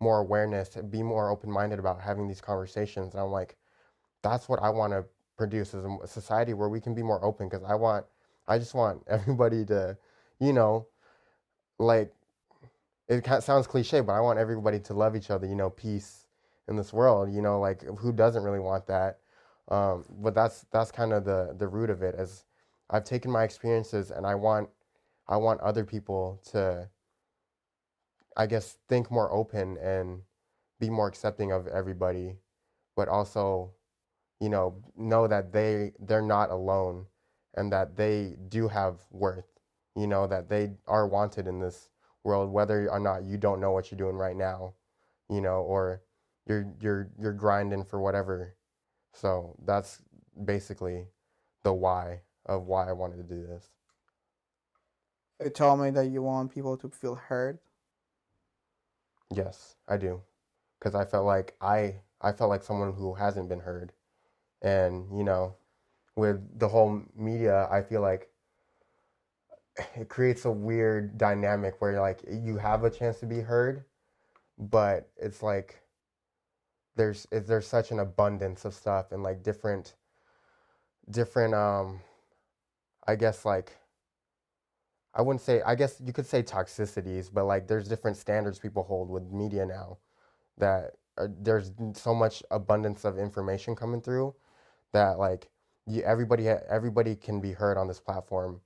more 0.00 0.20
awareness, 0.20 0.76
be 0.90 1.02
more 1.02 1.30
open 1.30 1.50
minded 1.50 1.78
about 1.78 2.00
having 2.00 2.28
these 2.28 2.40
conversations? 2.40 3.14
And 3.14 3.22
I'm 3.22 3.30
like, 3.30 3.56
that's 4.24 4.48
what 4.48 4.60
I 4.60 4.70
want 4.70 4.92
to 4.94 5.04
produce 5.36 5.74
as 5.74 5.84
a 5.84 6.06
society 6.06 6.54
where 6.54 6.68
we 6.68 6.80
can 6.80 6.94
be 6.94 7.02
more 7.02 7.22
open 7.24 7.48
because 7.48 7.64
I 7.64 7.74
want 7.74 8.06
I 8.48 8.58
just 8.58 8.74
want 8.74 9.02
everybody 9.08 9.64
to 9.66 9.96
you 10.40 10.52
know 10.52 10.88
like 11.78 12.12
it 13.08 13.24
sounds 13.42 13.66
cliche 13.66 14.00
but 14.00 14.14
I 14.14 14.20
want 14.20 14.38
everybody 14.38 14.80
to 14.80 14.94
love 14.94 15.14
each 15.14 15.30
other 15.30 15.46
you 15.46 15.54
know 15.54 15.70
peace 15.70 16.26
in 16.66 16.76
this 16.76 16.92
world 16.92 17.32
you 17.32 17.42
know 17.42 17.60
like 17.60 17.82
who 17.98 18.12
doesn't 18.12 18.42
really 18.42 18.58
want 18.58 18.86
that? 18.86 19.18
Um, 19.68 20.04
but 20.20 20.34
that's 20.34 20.66
that's 20.72 20.90
kind 20.90 21.12
of 21.12 21.24
the 21.24 21.54
the 21.58 21.68
root 21.68 21.90
of 21.90 22.02
it 22.02 22.14
as 22.16 22.44
I've 22.90 23.04
taken 23.04 23.30
my 23.30 23.44
experiences 23.44 24.10
and 24.10 24.26
I 24.26 24.34
want 24.34 24.68
I 25.28 25.36
want 25.36 25.60
other 25.60 25.84
people 25.84 26.40
to 26.52 26.88
I 28.36 28.46
guess 28.46 28.78
think 28.88 29.10
more 29.10 29.30
open 29.32 29.76
and 29.78 30.22
be 30.80 30.90
more 30.90 31.08
accepting 31.08 31.52
of 31.52 31.66
everybody 31.66 32.36
but 32.96 33.08
also 33.08 33.72
you 34.44 34.50
know, 34.50 34.74
know 34.94 35.26
that 35.26 35.54
they 35.54 35.92
they're 36.00 36.20
not 36.36 36.50
alone 36.50 37.06
and 37.54 37.72
that 37.72 37.96
they 37.96 38.36
do 38.50 38.68
have 38.68 39.00
worth, 39.10 39.48
you 39.96 40.06
know, 40.06 40.26
that 40.26 40.50
they 40.50 40.72
are 40.86 41.08
wanted 41.08 41.46
in 41.46 41.60
this 41.60 41.88
world 42.24 42.52
whether 42.52 42.90
or 42.90 43.00
not 43.00 43.24
you 43.24 43.38
don't 43.38 43.58
know 43.58 43.72
what 43.72 43.90
you're 43.90 43.96
doing 43.96 44.16
right 44.16 44.36
now, 44.36 44.74
you 45.30 45.40
know, 45.40 45.62
or 45.62 46.02
you're 46.46 46.66
you're 46.78 47.08
you're 47.18 47.32
grinding 47.32 47.84
for 47.86 48.02
whatever. 48.02 48.54
So 49.14 49.56
that's 49.64 50.02
basically 50.44 51.06
the 51.62 51.72
why 51.72 52.20
of 52.44 52.66
why 52.66 52.86
I 52.86 52.92
wanted 52.92 53.16
to 53.16 53.34
do 53.34 53.46
this. 53.46 53.70
You 55.42 55.48
told 55.48 55.80
me 55.80 55.88
that 55.88 56.08
you 56.08 56.20
want 56.20 56.52
people 56.52 56.76
to 56.76 56.90
feel 56.90 57.14
heard. 57.14 57.60
Yes, 59.34 59.76
I 59.88 59.96
do. 59.96 60.20
Cuz 60.80 60.94
I 60.94 61.06
felt 61.06 61.24
like 61.24 61.56
I 61.62 62.02
I 62.20 62.32
felt 62.32 62.50
like 62.50 62.62
someone 62.62 62.92
who 62.92 63.14
hasn't 63.14 63.48
been 63.48 63.60
heard 63.60 63.94
and 64.64 65.16
you 65.16 65.22
know 65.22 65.54
with 66.16 66.58
the 66.58 66.68
whole 66.68 67.02
media, 67.16 67.68
I 67.70 67.82
feel 67.82 68.00
like 68.00 68.28
it 69.96 70.08
creates 70.08 70.44
a 70.44 70.50
weird 70.50 71.18
dynamic 71.18 71.80
where 71.80 72.00
like 72.00 72.20
you 72.28 72.56
have 72.56 72.84
a 72.84 72.90
chance 72.90 73.20
to 73.20 73.26
be 73.26 73.40
heard, 73.40 73.84
but 74.58 75.10
it's 75.16 75.42
like 75.42 75.82
there's 76.96 77.26
there's 77.30 77.66
such 77.66 77.90
an 77.90 77.98
abundance 77.98 78.64
of 78.64 78.74
stuff 78.74 79.12
and 79.12 79.22
like 79.22 79.42
different 79.42 79.94
different 81.10 81.54
um 81.54 82.00
I 83.06 83.16
guess 83.16 83.44
like 83.44 83.76
I 85.12 85.22
wouldn't 85.22 85.42
say 85.42 85.60
I 85.62 85.74
guess 85.74 86.00
you 86.04 86.12
could 86.12 86.26
say 86.26 86.42
toxicities, 86.42 87.28
but 87.32 87.44
like 87.44 87.66
there's 87.66 87.88
different 87.88 88.16
standards 88.16 88.58
people 88.58 88.84
hold 88.84 89.10
with 89.10 89.30
media 89.30 89.66
now 89.66 89.98
that 90.58 90.92
are, 91.18 91.28
there's 91.40 91.72
so 91.94 92.14
much 92.14 92.42
abundance 92.50 93.04
of 93.04 93.18
information 93.18 93.74
coming 93.74 94.00
through 94.00 94.34
that 94.94 95.18
like 95.18 95.50
you, 95.86 96.02
everybody 96.02 96.48
everybody 96.48 97.16
can 97.16 97.40
be 97.40 97.52
heard 97.52 97.78
on 97.78 97.88
this 97.88 98.00
platform. 98.00 98.60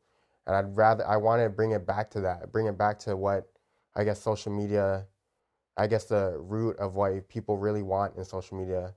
And 0.47 0.57
I'd 0.57 0.77
rather 0.77 1.07
I 1.07 1.19
want 1.19 1.43
to 1.43 1.51
bring 1.51 1.73
it 1.73 1.87
back 1.87 2.11
to 2.13 2.21
that 2.23 2.53
bring 2.53 2.67
it 2.67 2.79
back 2.79 2.99
to 3.01 3.17
what 3.17 3.51
I 3.97 4.05
guess 4.05 4.23
social 4.23 4.53
media 4.53 5.07
I 5.77 5.87
guess 5.87 6.05
the 6.07 6.37
root 6.39 6.77
of 6.79 6.95
what 6.95 7.29
people 7.29 7.59
really 7.59 7.83
want 7.83 8.17
in 8.17 8.25
social 8.25 8.59
media 8.59 8.95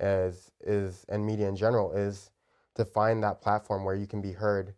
is 0.00 0.52
is 0.60 1.04
and 1.08 1.24
media 1.26 1.48
in 1.48 1.56
general 1.56 1.92
is 1.92 2.30
to 2.74 2.84
find 2.84 3.22
that 3.22 3.42
platform 3.42 3.84
where 3.84 3.94
you 3.94 4.06
can 4.06 4.22
be 4.22 4.32
heard 4.32 4.74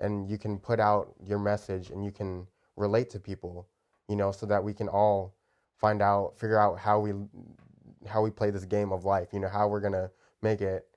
and 0.00 0.28
you 0.30 0.38
can 0.38 0.58
put 0.58 0.80
out 0.80 1.14
your 1.24 1.38
message 1.38 1.90
and 1.90 2.04
you 2.04 2.12
can 2.12 2.46
relate 2.76 3.10
to 3.10 3.20
people 3.20 3.68
you 4.08 4.16
know 4.16 4.32
so 4.32 4.46
that 4.46 4.62
we 4.62 4.74
can 4.74 4.88
all 4.88 5.34
find 5.76 6.02
out 6.02 6.38
figure 6.38 6.58
out 6.58 6.78
how 6.78 7.00
we 7.00 7.12
how 8.06 8.22
we 8.22 8.30
play 8.30 8.50
this 8.50 8.64
game 8.64 8.92
of 8.92 9.04
life 9.04 9.28
you 9.32 9.40
know 9.40 9.48
how 9.48 9.68
we're 9.68 9.80
going 9.80 9.92
to 9.92 10.10
make 10.42 10.60
it 10.60 10.87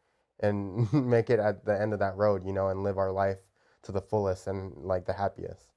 and 0.41 0.91
make 1.09 1.29
it 1.29 1.39
at 1.39 1.65
the 1.65 1.79
end 1.79 1.93
of 1.93 1.99
that 1.99 2.15
road 2.15 2.43
you 2.45 2.53
know 2.53 2.69
and 2.69 2.83
live 2.83 2.97
our 2.97 3.11
life 3.11 3.39
to 3.83 3.91
the 3.91 4.01
fullest 4.01 4.47
and 4.47 4.73
like 4.77 5.05
the 5.05 5.13
happiest 5.13 5.71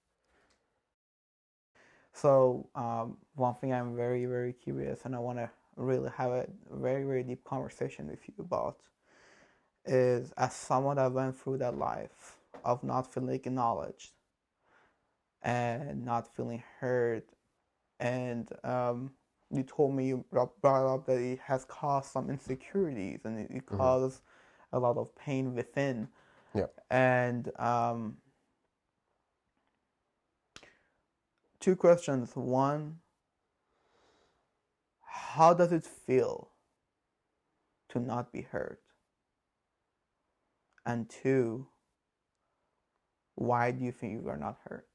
so 2.13 2.69
um, 2.75 3.17
one 3.35 3.55
thing 3.55 3.73
i'm 3.73 3.97
very 3.97 4.27
very 4.27 4.53
curious 4.53 5.05
and 5.05 5.15
i 5.15 5.19
want 5.19 5.39
to 5.39 5.51
really 5.77 6.11
have 6.17 6.31
a 6.31 6.47
very 6.73 7.05
very 7.05 7.23
deep 7.23 7.43
conversation 7.45 8.09
with 8.09 8.21
you 8.27 8.35
about 8.39 8.77
is 9.87 10.33
as 10.37 10.55
someone 10.55 10.97
that 10.97 11.13
went 11.13 11.37
through 11.39 11.59
that 11.59 11.77
life 11.77 12.37
of 12.65 12.83
not 12.83 13.13
feeling 13.13 13.35
acknowledged 13.35 14.13
and 15.43 16.05
not 16.05 16.33
feeling 16.35 16.63
heard 16.81 17.23
and 18.01 18.49
um, 18.65 19.11
you 19.51 19.63
told 19.63 19.95
me 19.95 20.07
you 20.07 20.25
brought 20.31 20.95
up 20.95 21.07
that 21.07 21.19
it 21.19 21.39
has 21.39 21.65
caused 21.65 22.11
some 22.11 22.31
insecurities 22.31 23.21
and 23.25 23.39
it, 23.39 23.51
it 23.51 23.67
mm-hmm. 23.67 23.77
caused 23.77 24.23
a 24.75 24.79
lot 24.79 24.97
of 24.97 25.15
pain 25.17 25.55
within. 25.55 26.09
Yeah. 26.55 26.67
And 26.91 27.51
um, 27.59 28.19
two 31.61 31.77
questions. 31.77 32.33
One 32.35 32.99
how 35.01 35.55
does 35.55 35.73
it 35.73 35.85
feel 35.85 36.51
to 37.89 37.99
not 37.99 38.33
be 38.33 38.43
heard 38.43 38.79
and 40.87 41.09
two, 41.09 41.67
why 43.35 43.71
do 43.71 43.85
you 43.85 43.93
think 43.93 44.23
you 44.23 44.29
are 44.29 44.37
not 44.37 44.59
hurt? 44.65 44.87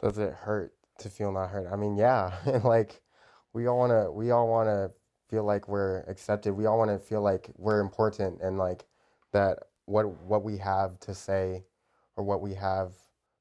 Does 0.00 0.18
it 0.18 0.32
hurt 0.32 0.74
to 1.00 1.08
feel 1.08 1.32
not 1.32 1.50
hurt? 1.50 1.68
I 1.72 1.76
mean, 1.76 1.96
yeah, 1.96 2.32
like 2.64 3.02
we 3.52 3.66
all 3.66 3.78
want 3.78 3.90
to 3.90 4.10
we 4.12 4.30
all 4.30 4.48
want 4.48 4.68
to 4.68 4.92
feel 5.28 5.44
like 5.44 5.68
we're 5.68 6.00
accepted. 6.08 6.54
We 6.54 6.66
all 6.66 6.78
want 6.78 6.90
to 6.90 6.98
feel 6.98 7.22
like 7.22 7.50
we're 7.56 7.80
important 7.80 8.40
and 8.42 8.58
like 8.58 8.86
that 9.32 9.58
what 9.86 10.06
what 10.22 10.44
we 10.44 10.58
have 10.58 10.98
to 11.00 11.14
say 11.14 11.64
or 12.16 12.24
what 12.24 12.40
we 12.40 12.54
have 12.54 12.92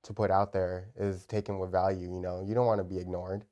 to 0.03 0.13
put 0.13 0.31
out 0.31 0.53
there 0.53 0.89
is 0.95 1.25
taken 1.25 1.59
with 1.59 1.71
value, 1.71 2.07
you 2.13 2.19
know. 2.21 2.43
You 2.45 2.55
don't 2.55 2.67
want 2.67 2.79
to 2.79 2.83
be 2.83 2.99
ignored. 2.99 3.45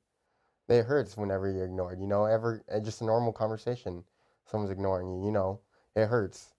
It 0.68 0.84
hurts 0.84 1.16
whenever 1.16 1.50
you're 1.50 1.66
ignored, 1.66 2.00
you 2.00 2.06
know, 2.06 2.24
ever 2.26 2.62
eh, 2.68 2.80
just 2.80 3.00
a 3.02 3.04
normal 3.04 3.32
conversation 3.32 4.04
someone's 4.46 4.70
ignoring 4.70 5.08
you, 5.08 5.26
you 5.26 5.32
know, 5.32 5.60
it 5.94 6.06
hurts. 6.06 6.54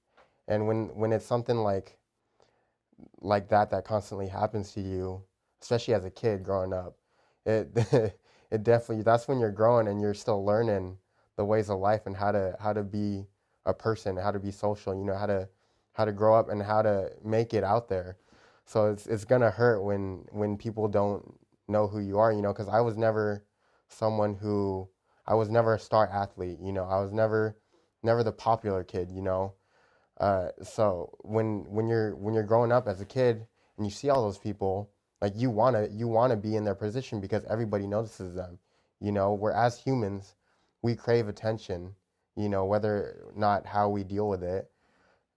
And 0.48 0.68
when 0.68 0.88
when 0.96 1.12
it's 1.12 1.26
something 1.26 1.58
like 1.58 1.98
like 3.22 3.50
that 3.50 3.70
that 3.72 3.86
constantly 3.86 4.28
happens 4.28 4.74
to 4.74 4.82
you, 4.82 5.24
especially 5.62 5.94
as 5.94 6.06
a 6.06 6.12
kid 6.12 6.44
growing 6.44 6.74
up, 6.74 6.98
it 7.46 7.70
it 8.52 8.64
definitely 8.64 9.04
that's 9.04 9.28
when 9.28 9.40
you're 9.40 9.52
growing 9.52 9.88
and 9.88 10.02
you're 10.02 10.14
still 10.14 10.46
learning 10.46 10.98
the 11.38 11.46
ways 11.46 11.70
of 11.70 11.80
life 11.80 12.02
and 12.06 12.18
how 12.18 12.32
to 12.32 12.56
how 12.60 12.74
to 12.74 12.84
be 12.84 13.26
a 13.66 13.74
person, 13.74 14.18
how 14.18 14.32
to 14.32 14.40
be 14.40 14.52
social, 14.52 14.94
you 14.98 15.06
know, 15.06 15.16
how 15.16 15.28
to 15.28 15.48
how 15.94 16.06
to 16.06 16.12
grow 16.12 16.36
up 16.36 16.50
and 16.50 16.62
how 16.62 16.82
to 16.82 17.12
make 17.24 17.54
it 17.54 17.64
out 17.64 17.88
there. 17.90 18.18
So 18.66 18.92
it's 18.92 19.08
it's 19.08 19.26
gonna 19.26 19.52
hurt 19.52 19.82
when 19.82 20.26
when 20.32 20.58
people 20.58 20.88
don't 20.88 21.24
know 21.68 21.88
who 21.88 22.00
you 22.00 22.20
are, 22.20 22.32
you 22.34 22.42
know, 22.42 22.54
because 22.54 22.68
I 22.68 22.82
was 22.82 22.98
never 22.98 23.46
someone 23.88 24.36
who 24.36 24.90
I 25.26 25.36
was 25.36 25.50
never 25.50 25.76
a 25.76 25.80
star 25.80 26.08
athlete, 26.08 26.60
you 26.62 26.74
know, 26.74 26.86
I 26.86 27.00
was 27.02 27.12
never 27.12 27.58
never 28.04 28.24
the 28.24 28.32
popular 28.32 28.84
kid, 28.84 29.10
you 29.12 29.22
know. 29.22 29.54
Uh, 30.20 30.50
so 30.64 31.16
when 31.22 31.66
when 31.70 31.88
you're 31.88 32.16
when 32.16 32.34
you're 32.34 32.44
growing 32.44 32.72
up 32.72 32.88
as 32.88 33.02
a 33.02 33.06
kid 33.06 33.46
and 33.78 33.86
you 33.86 33.92
see 33.92 34.10
all 34.10 34.24
those 34.24 34.40
people, 34.40 34.90
like 35.22 35.34
you 35.36 35.50
wanna 35.50 35.88
you 35.92 36.08
wanna 36.08 36.36
be 36.36 36.56
in 36.56 36.64
their 36.64 36.76
position 36.76 37.22
because 37.22 37.44
everybody 37.46 37.86
notices 37.86 38.34
them, 38.36 38.58
you 39.00 39.12
know. 39.12 39.34
Where 39.34 39.54
as 39.54 39.80
humans, 39.80 40.36
we 40.82 40.96
crave 40.96 41.28
attention, 41.28 41.96
you 42.36 42.50
know, 42.50 42.66
whether 42.66 43.24
or 43.26 43.34
not 43.36 43.66
how 43.66 43.90
we 43.90 44.04
deal 44.04 44.30
with 44.30 44.44
it, 44.44 44.70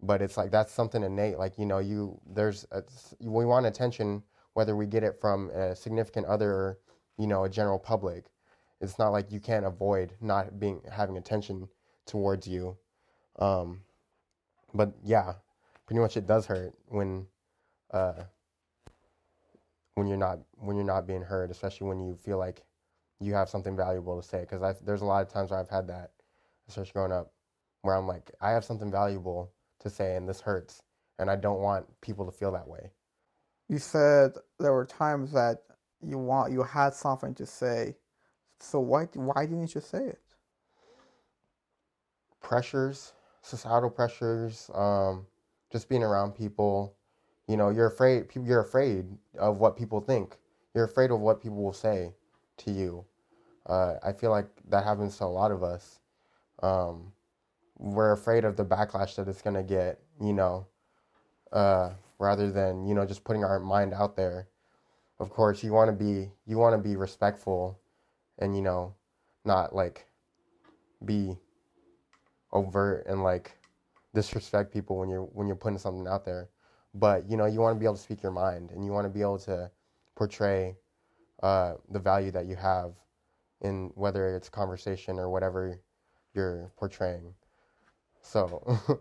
but 0.03 0.23
it's 0.23 0.37
like 0.37 0.51
that's 0.51 0.73
something 0.73 1.03
innate. 1.03 1.39
Like 1.39 1.59
you 1.59 1.67
know, 1.67 1.79
you 1.79 2.21
there's 2.27 2.67
a, 2.73 2.83
we 3.21 3.45
want 3.45 3.67
attention 3.67 4.23
whether 4.55 4.77
we 4.77 4.87
get 4.87 5.05
it 5.05 5.21
from 5.21 5.51
a 5.51 5.75
significant 5.77 6.27
other 6.27 6.51
or 6.51 6.79
you 7.19 7.27
know 7.27 7.45
a 7.45 7.49
general 7.49 7.79
public. 7.79 8.25
It's 8.81 8.99
not 8.99 9.11
like 9.11 9.31
you 9.31 9.41
can't 9.41 9.67
avoid 9.67 10.15
not 10.21 10.59
being 10.59 10.81
having 10.91 11.17
attention 11.19 11.69
towards 12.07 12.47
you. 12.47 12.77
Um, 13.39 13.83
but 14.73 14.95
yeah, 15.05 15.35
pretty 15.87 16.01
much 16.01 16.17
it 16.17 16.27
does 16.27 16.47
hurt 16.47 16.75
when 16.87 17.27
uh, 17.93 18.25
when 19.95 20.07
you're 20.07 20.17
not 20.17 20.39
when 20.57 20.77
you're 20.77 20.85
not 20.85 21.07
being 21.07 21.23
heard, 21.23 21.51
especially 21.51 21.89
when 21.89 22.01
you 22.01 22.17
feel 22.17 22.39
like 22.39 22.63
you 23.21 23.35
have 23.35 23.49
something 23.49 23.77
valuable 23.77 24.21
to 24.21 24.27
say. 24.27 24.41
Because 24.41 24.81
there's 24.81 25.03
a 25.03 25.07
lot 25.07 25.27
of 25.27 25.33
times 25.33 25.51
where 25.51 25.61
I've 25.61 25.69
had 25.69 25.89
that, 25.89 26.11
especially 26.69 26.93
growing 26.93 27.13
up, 27.13 27.33
where 27.83 27.95
I'm 27.95 28.07
like, 28.07 28.31
I 28.41 28.51
have 28.51 28.65
something 28.65 28.91
valuable 28.91 29.53
to 29.81 29.91
say, 29.91 30.17
and 30.17 30.29
this 30.29 30.41
hurts, 30.41 30.83
and 31.19 31.31
I 31.31 31.37
don't 31.37 31.61
want 31.61 31.87
people 32.01 32.27
to 32.27 32.33
feel 32.33 32.53
that 32.53 32.69
way. 32.69 32.91
You 33.69 33.79
said 33.79 34.33
there 34.59 34.73
were 34.73 34.87
times 34.87 35.33
that 35.33 35.63
you 36.03 36.19
want 36.19 36.53
you 36.53 36.63
had 36.63 36.95
something 36.95 37.35
to 37.35 37.47
say, 37.47 37.97
so 38.59 38.81
why 38.81 39.05
why 39.15 39.47
didn't 39.47 39.75
you 39.75 39.81
say 39.81 40.05
it? 40.05 40.21
pressures, 42.41 43.13
societal 43.43 43.91
pressures, 43.91 44.71
um, 44.75 45.27
just 45.71 45.89
being 45.89 46.03
around 46.03 46.33
people. 46.33 46.97
You 47.47 47.57
know, 47.57 47.71
you're 47.71 47.87
afraid. 47.87 48.27
You're 48.35 48.61
afraid 48.61 49.07
of 49.39 49.59
what 49.59 49.77
people 49.77 50.01
think. 50.01 50.37
You're 50.75 50.85
afraid 50.85 51.11
of 51.11 51.21
what 51.21 51.41
people 51.43 51.63
will 51.63 51.73
say 51.73 52.13
to 52.59 52.71
you. 52.71 53.05
Uh, 53.71 53.95
I 54.03 54.13
feel 54.13 54.31
like 54.33 54.49
that 54.69 54.83
happens 54.83 55.17
to 55.19 55.25
a 55.25 55.27
lot 55.27 55.53
of 55.53 55.63
us. 55.63 56.01
Um, 56.61 57.13
we're 57.79 58.11
afraid 58.13 58.45
of 58.45 58.57
the 58.57 58.65
backlash 58.65 59.15
that 59.15 59.29
it's 59.29 59.43
gonna 59.43 59.63
get. 59.63 60.01
You 60.21 60.33
know, 60.33 60.67
uh, 61.53 61.91
rather 62.19 62.51
than 62.51 62.85
you 62.85 62.95
know 62.95 63.07
just 63.07 63.23
putting 63.23 63.45
our 63.45 63.61
mind 63.61 63.95
out 63.95 64.17
there. 64.17 64.49
Of 65.21 65.31
course, 65.31 65.63
you 65.63 65.73
want 65.73 65.89
to 65.89 66.05
be 66.05 66.33
you 66.47 66.59
want 66.59 66.75
to 66.75 66.79
be 66.79 66.97
respectful, 66.97 67.79
and 68.41 68.57
you 68.57 68.63
know, 68.63 68.93
not 69.45 69.73
like 69.73 70.07
be 71.05 71.39
overt 72.53 73.07
and 73.07 73.23
like 73.23 73.57
disrespect 74.15 74.73
people 74.73 74.99
when 74.99 75.09
you're 75.09 75.23
when 75.23 75.47
you're 75.47 75.55
putting 75.55 75.79
something 75.79 76.09
out 76.09 76.25
there. 76.25 76.49
But 76.93 77.31
you 77.31 77.37
know, 77.37 77.47
you 77.47 77.61
want 77.61 77.77
to 77.77 77.79
be 77.79 77.87
able 77.87 77.95
to 77.95 78.03
speak 78.03 78.21
your 78.21 78.33
mind, 78.33 78.73
and 78.73 78.85
you 78.85 78.91
want 78.91 79.05
to 79.05 79.11
be 79.11 79.21
able 79.21 79.39
to 79.41 79.71
portray 80.17 80.77
uh, 81.41 81.75
the 81.89 82.01
value 82.01 82.33
that 82.33 82.47
you 82.47 82.57
have 82.57 82.95
in 83.61 83.91
whether 83.95 84.35
it's 84.35 84.49
conversation 84.49 85.19
or 85.19 85.29
whatever 85.29 85.81
you're 86.35 86.73
portraying. 86.77 87.35
So. 88.23 88.79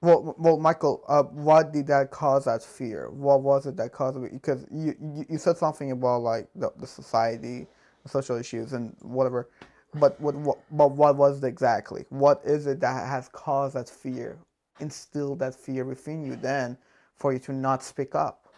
well, 0.00 0.34
well, 0.38 0.58
Michael, 0.58 1.04
uh, 1.08 1.22
what 1.24 1.72
did 1.72 1.86
that 1.88 2.10
cause 2.10 2.44
that 2.44 2.62
fear? 2.62 3.10
What 3.10 3.42
was 3.42 3.66
it 3.66 3.76
that 3.76 3.92
caused 3.92 4.22
it? 4.22 4.32
Because 4.32 4.64
you, 4.70 4.94
you, 5.00 5.26
you 5.28 5.38
said 5.38 5.56
something 5.56 5.90
about 5.90 6.22
like 6.22 6.48
the, 6.54 6.70
the 6.76 6.86
society, 6.86 7.66
the 8.02 8.08
social 8.08 8.36
issues, 8.36 8.72
and 8.72 8.94
whatever. 9.00 9.48
But 9.94 10.20
what, 10.20 10.34
what, 10.34 10.58
but 10.70 10.92
what 10.92 11.16
was 11.16 11.42
it 11.42 11.46
exactly? 11.46 12.04
What 12.10 12.42
is 12.44 12.66
it 12.66 12.80
that 12.80 13.06
has 13.06 13.28
caused 13.28 13.74
that 13.74 13.88
fear, 13.88 14.38
instilled 14.80 15.38
that 15.38 15.54
fear 15.54 15.84
within 15.84 16.24
you 16.24 16.36
then 16.36 16.76
for 17.14 17.32
you 17.32 17.38
to 17.40 17.52
not 17.52 17.82
speak 17.82 18.14
up? 18.14 18.48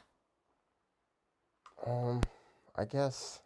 Um, 1.86 2.20
I 2.76 2.84
guess. 2.84 3.40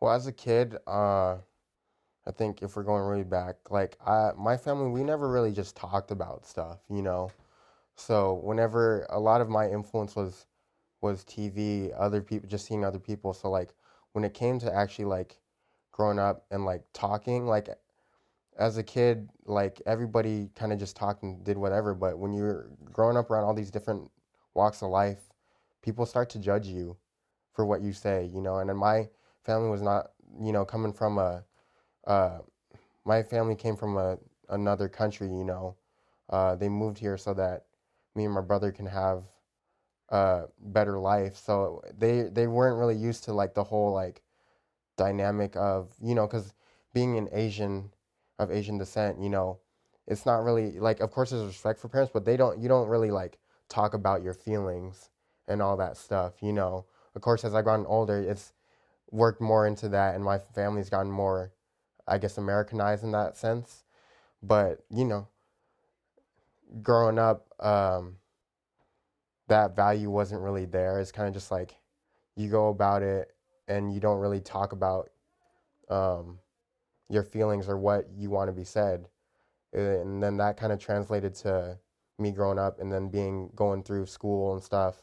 Well, 0.00 0.12
as 0.14 0.26
a 0.26 0.32
kid, 0.32 0.76
uh, 0.86 1.38
I 2.26 2.30
think 2.36 2.62
if 2.62 2.76
we're 2.76 2.84
going 2.84 3.04
really 3.04 3.24
back, 3.24 3.56
like 3.70 3.98
I, 4.06 4.32
my 4.36 4.56
family, 4.56 4.90
we 4.90 5.04
never 5.04 5.28
really 5.28 5.52
just 5.52 5.76
talked 5.76 6.10
about 6.10 6.46
stuff, 6.46 6.78
you 6.90 7.02
know. 7.02 7.30
So 7.96 8.34
whenever 8.44 9.06
a 9.10 9.20
lot 9.20 9.40
of 9.40 9.48
my 9.48 9.68
influence 9.68 10.16
was 10.16 10.46
was 11.02 11.24
TV, 11.24 11.92
other 11.98 12.22
people, 12.22 12.48
just 12.48 12.66
seeing 12.66 12.84
other 12.84 12.98
people. 13.00 13.32
So 13.34 13.50
like 13.50 13.74
when 14.12 14.24
it 14.24 14.34
came 14.34 14.58
to 14.60 14.74
actually 14.74 15.06
like 15.06 15.40
growing 15.92 16.18
up 16.18 16.46
and 16.50 16.64
like 16.64 16.84
talking, 16.92 17.46
like 17.46 17.68
as 18.58 18.76
a 18.78 18.82
kid, 18.82 19.30
like 19.46 19.80
everybody 19.86 20.50
kind 20.54 20.72
of 20.72 20.78
just 20.78 20.96
talked 20.96 21.22
and 21.22 21.44
did 21.44 21.56
whatever. 21.58 21.94
But 21.94 22.18
when 22.18 22.32
you're 22.32 22.70
growing 22.92 23.16
up 23.16 23.30
around 23.30 23.44
all 23.44 23.54
these 23.54 23.70
different 23.70 24.10
walks 24.54 24.82
of 24.82 24.90
life, 24.90 25.20
people 25.82 26.06
start 26.06 26.30
to 26.30 26.38
judge 26.38 26.66
you 26.66 26.96
for 27.52 27.64
what 27.66 27.82
you 27.82 27.92
say, 27.92 28.26
you 28.26 28.40
know. 28.40 28.58
And 28.58 28.68
then 28.70 28.76
my 28.76 29.08
family 29.48 29.70
was 29.70 29.82
not, 29.82 30.10
you 30.42 30.52
know, 30.52 30.64
coming 30.64 30.92
from 30.92 31.18
a, 31.18 31.42
uh, 32.06 32.38
my 33.06 33.22
family 33.22 33.54
came 33.56 33.76
from 33.76 33.96
a 33.96 34.18
another 34.50 34.88
country, 34.88 35.28
you 35.28 35.44
know. 35.44 35.76
Uh, 36.28 36.54
they 36.54 36.68
moved 36.68 36.98
here 36.98 37.16
so 37.16 37.32
that 37.34 37.64
me 38.14 38.26
and 38.26 38.34
my 38.34 38.42
brother 38.42 38.70
can 38.70 38.86
have 38.86 39.24
a 40.10 40.44
better 40.60 40.98
life. 40.98 41.36
So 41.36 41.82
they 41.96 42.24
they 42.24 42.46
weren't 42.46 42.78
really 42.78 42.96
used 42.96 43.24
to 43.24 43.32
like 43.32 43.54
the 43.54 43.64
whole 43.64 43.92
like 43.92 44.22
dynamic 44.96 45.56
of 45.56 45.92
you 46.02 46.14
know 46.14 46.26
because 46.26 46.54
being 46.94 47.16
an 47.16 47.28
Asian 47.32 47.90
of 48.38 48.50
Asian 48.50 48.78
descent, 48.78 49.20
you 49.20 49.30
know, 49.30 49.60
it's 50.06 50.26
not 50.26 50.44
really 50.44 50.78
like 50.78 51.00
of 51.00 51.10
course 51.10 51.30
there's 51.30 51.46
respect 51.46 51.80
for 51.80 51.88
parents, 51.88 52.12
but 52.12 52.24
they 52.24 52.36
don't 52.36 52.60
you 52.60 52.68
don't 52.68 52.88
really 52.88 53.10
like 53.10 53.38
talk 53.68 53.94
about 53.94 54.22
your 54.22 54.34
feelings 54.34 55.10
and 55.48 55.62
all 55.62 55.76
that 55.78 55.96
stuff, 55.96 56.34
you 56.42 56.52
know. 56.52 56.86
Of 57.14 57.22
course 57.22 57.44
as 57.44 57.54
I've 57.54 57.64
gotten 57.64 57.86
older, 57.86 58.18
it's 58.20 58.52
worked 59.10 59.40
more 59.40 59.66
into 59.66 59.88
that 59.88 60.14
and 60.14 60.24
my 60.24 60.38
family's 60.38 60.90
gotten 60.90 61.10
more 61.10 61.52
I 62.08 62.18
guess 62.18 62.38
Americanized 62.38 63.04
in 63.04 63.12
that 63.12 63.36
sense. 63.36 63.84
But, 64.42 64.84
you 64.90 65.04
know, 65.04 65.28
growing 66.82 67.18
up, 67.18 67.46
um, 67.60 68.16
that 69.48 69.76
value 69.76 70.10
wasn't 70.10 70.40
really 70.40 70.64
there. 70.64 70.98
It's 71.00 71.12
kind 71.12 71.28
of 71.28 71.34
just 71.34 71.50
like 71.50 71.76
you 72.36 72.50
go 72.50 72.68
about 72.68 73.02
it 73.02 73.34
and 73.66 73.92
you 73.92 74.00
don't 74.00 74.18
really 74.18 74.40
talk 74.40 74.72
about 74.72 75.10
um, 75.88 76.38
your 77.08 77.22
feelings 77.22 77.68
or 77.68 77.76
what 77.78 78.08
you 78.16 78.30
want 78.30 78.48
to 78.48 78.52
be 78.52 78.64
said. 78.64 79.08
And 79.72 80.22
then 80.22 80.38
that 80.38 80.56
kind 80.56 80.72
of 80.72 80.78
translated 80.78 81.34
to 81.36 81.78
me 82.18 82.30
growing 82.32 82.58
up 82.58 82.80
and 82.80 82.92
then 82.92 83.08
being 83.08 83.50
going 83.54 83.82
through 83.82 84.06
school 84.06 84.54
and 84.54 84.62
stuff. 84.62 85.02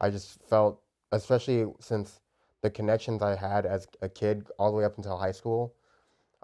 I 0.00 0.10
just 0.10 0.42
felt, 0.48 0.80
especially 1.12 1.66
since 1.80 2.20
the 2.64 2.70
connections 2.70 3.22
I 3.22 3.36
had 3.36 3.66
as 3.66 3.86
a 4.00 4.08
kid 4.08 4.46
all 4.58 4.70
the 4.70 4.78
way 4.78 4.86
up 4.86 4.96
until 4.96 5.18
high 5.18 5.32
school, 5.32 5.74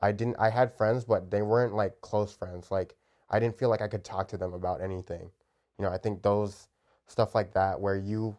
I 0.01 0.13
didn't. 0.13 0.37
I 0.39 0.51
had 0.51 0.71
friends, 0.77 1.03
but 1.03 1.31
they 1.31 1.41
weren't 1.41 1.75
like 1.75 1.99
close 2.03 2.31
friends. 2.31 2.71
Like 2.71 2.95
I 3.31 3.41
didn't 3.41 3.59
feel 3.59 3.71
like 3.71 3.81
I 3.81 3.89
could 3.89 4.05
talk 4.05 4.29
to 4.29 4.37
them 4.37 4.53
about 4.53 4.83
anything. 4.83 5.31
You 5.79 5.87
know, 5.87 5.91
I 5.91 5.97
think 5.97 6.23
those 6.23 6.69
stuff 7.07 7.35
like 7.35 7.55
that 7.55 7.81
where 7.81 7.97
you 7.97 8.37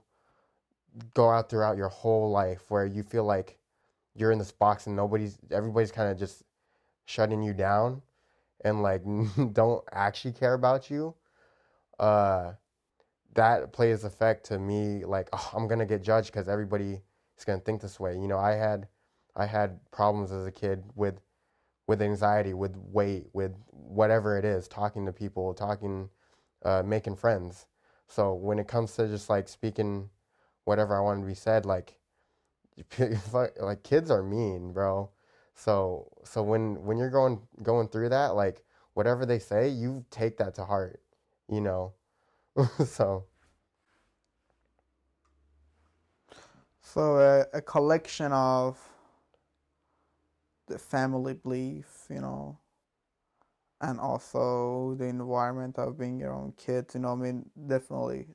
go 1.16 1.32
out 1.32 1.50
throughout 1.50 1.76
your 1.76 1.88
whole 1.88 2.30
life 2.30 2.62
where 2.70 2.86
you 2.86 3.02
feel 3.02 3.24
like 3.24 3.58
you're 4.16 4.32
in 4.32 4.38
this 4.38 4.52
box 4.52 4.86
and 4.86 4.96
nobody's 4.96 5.40
everybody's 5.50 5.92
kind 5.92 6.12
of 6.12 6.20
just 6.20 6.44
shutting 7.06 7.42
you 7.42 7.52
down 7.52 8.04
and 8.64 8.84
like 8.84 9.02
don't 9.54 9.84
actually 9.92 10.34
care 10.34 10.54
about 10.54 10.90
you 10.92 11.16
uh 12.00 12.52
that 13.34 13.72
plays 13.72 14.04
effect 14.04 14.46
to 14.46 14.60
me 14.60 15.06
like 15.06 15.30
oh, 15.32 15.52
i'm 15.56 15.68
gonna 15.68 15.86
get 15.86 16.04
judged 16.04 16.32
because 16.32 16.50
everybody 16.50 17.02
is 17.42 17.46
gonna 17.46 17.60
think 17.60 17.82
this 17.82 18.00
way 18.00 18.14
you 18.14 18.28
know 18.28 18.38
i 18.40 18.54
had 18.54 18.88
i 19.36 19.46
had 19.46 19.80
problems 19.92 20.32
as 20.32 20.46
a 20.46 20.52
kid 20.52 20.84
with 20.96 21.20
with 21.88 22.02
anxiety 22.02 22.54
with 22.54 22.76
weight 22.78 23.28
with 23.34 23.54
whatever 23.72 24.38
it 24.38 24.46
is 24.46 24.68
talking 24.68 25.06
to 25.06 25.14
people 25.14 25.54
talking 25.54 26.10
uh, 26.64 26.84
making 26.86 27.16
friends 27.16 27.66
so 28.08 28.34
when 28.34 28.60
it 28.60 28.68
comes 28.68 28.96
to 28.96 29.08
just 29.08 29.30
like 29.30 29.48
speaking 29.48 30.10
whatever 30.66 30.96
I 30.98 31.02
want 31.02 31.22
to 31.22 31.28
be 31.28 31.34
said, 31.34 31.66
like 31.66 31.98
like 33.34 33.84
kids 33.84 34.12
are 34.12 34.24
mean, 34.24 34.74
bro. 34.74 35.10
So 35.56 36.12
so 36.24 36.44
when 36.44 36.84
when 36.86 36.98
you're 36.98 37.10
going 37.10 37.42
going 37.64 37.88
through 37.90 38.10
that, 38.10 38.36
like 38.36 38.64
whatever 38.94 39.26
they 39.26 39.40
say, 39.40 39.70
you 39.70 40.06
take 40.12 40.38
that 40.38 40.56
to 40.56 40.66
heart, 40.66 41.02
you 41.50 41.62
know. 41.62 41.94
so 42.86 43.26
so 46.94 47.18
uh, 47.18 47.46
a 47.54 47.62
collection 47.62 48.34
of 48.34 48.78
the 50.68 50.78
family 50.78 51.34
belief, 51.34 52.06
you 52.10 52.20
know, 52.20 52.58
and 53.80 54.00
also 54.00 54.96
the 54.98 55.06
environment 55.06 55.80
of 55.80 55.98
being 55.98 56.20
your 56.20 56.34
own 56.34 56.54
kids. 56.58 56.96
You 56.96 57.02
know, 57.02 57.14
I 57.14 57.16
mean, 57.16 57.50
definitely, 57.68 58.28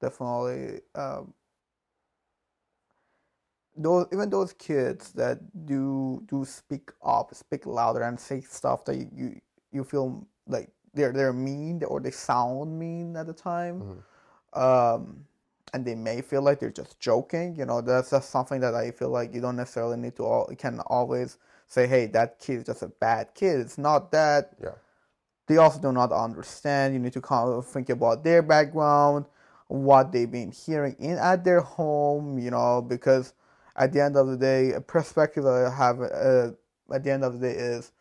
definitely. 0.00 0.80
Um, 0.96 1.32
those 3.76 4.06
even 4.12 4.30
those 4.30 4.52
kids 4.54 5.12
that 5.12 5.38
do 5.66 6.22
do 6.26 6.44
speak 6.44 6.90
up, 7.04 7.32
speak 7.34 7.66
louder, 7.66 8.02
and 8.02 8.18
say 8.18 8.40
stuff 8.40 8.84
that 8.86 8.96
you 8.96 9.08
you, 9.14 9.40
you 9.70 9.84
feel 9.84 10.26
like 10.48 10.70
they're 10.92 11.12
they're 11.12 11.32
mean 11.32 11.82
or 11.84 12.00
they 12.00 12.10
sound 12.10 12.76
mean 12.76 13.16
at 13.16 13.26
the 13.26 13.32
time. 13.32 13.80
Mm-hmm. 13.80 14.60
Um, 14.60 15.24
and 15.72 15.84
they 15.84 15.94
may 15.94 16.20
feel 16.20 16.42
like 16.42 16.58
they're 16.58 16.70
just 16.70 16.98
joking. 17.00 17.54
You 17.56 17.66
know, 17.66 17.80
that's 17.80 18.10
just 18.10 18.30
something 18.30 18.60
that 18.60 18.74
I 18.74 18.90
feel 18.90 19.10
like 19.10 19.34
you 19.34 19.40
don't 19.40 19.56
necessarily 19.56 19.96
need 19.96 20.16
to 20.16 20.24
all. 20.24 20.46
You 20.50 20.56
can 20.56 20.80
always 20.86 21.38
say, 21.66 21.86
hey, 21.86 22.06
that 22.06 22.38
kid 22.38 22.58
is 22.58 22.64
just 22.64 22.82
a 22.82 22.88
bad 22.88 23.34
kid. 23.34 23.60
It's 23.60 23.78
not 23.78 24.10
that. 24.12 24.52
Yeah. 24.62 24.70
They 25.46 25.56
also 25.56 25.80
do 25.80 25.92
not 25.92 26.12
understand. 26.12 26.94
You 26.94 27.00
need 27.00 27.12
to 27.14 27.20
kind 27.20 27.48
of 27.48 27.66
think 27.66 27.90
about 27.90 28.22
their 28.22 28.42
background, 28.42 29.26
what 29.68 30.12
they've 30.12 30.30
been 30.30 30.52
hearing 30.52 30.96
in 30.98 31.18
at 31.18 31.44
their 31.44 31.60
home, 31.60 32.38
you 32.38 32.50
know, 32.50 32.82
because 32.82 33.34
at 33.76 33.92
the 33.92 34.02
end 34.02 34.16
of 34.16 34.28
the 34.28 34.36
day, 34.36 34.72
a 34.72 34.80
perspective 34.80 35.44
that 35.44 35.66
I 35.66 35.76
have 35.76 36.00
uh, 36.00 36.94
at 36.94 37.04
the 37.04 37.10
end 37.10 37.24
of 37.24 37.40
the 37.40 37.48
day 37.48 37.54
is 37.54 37.92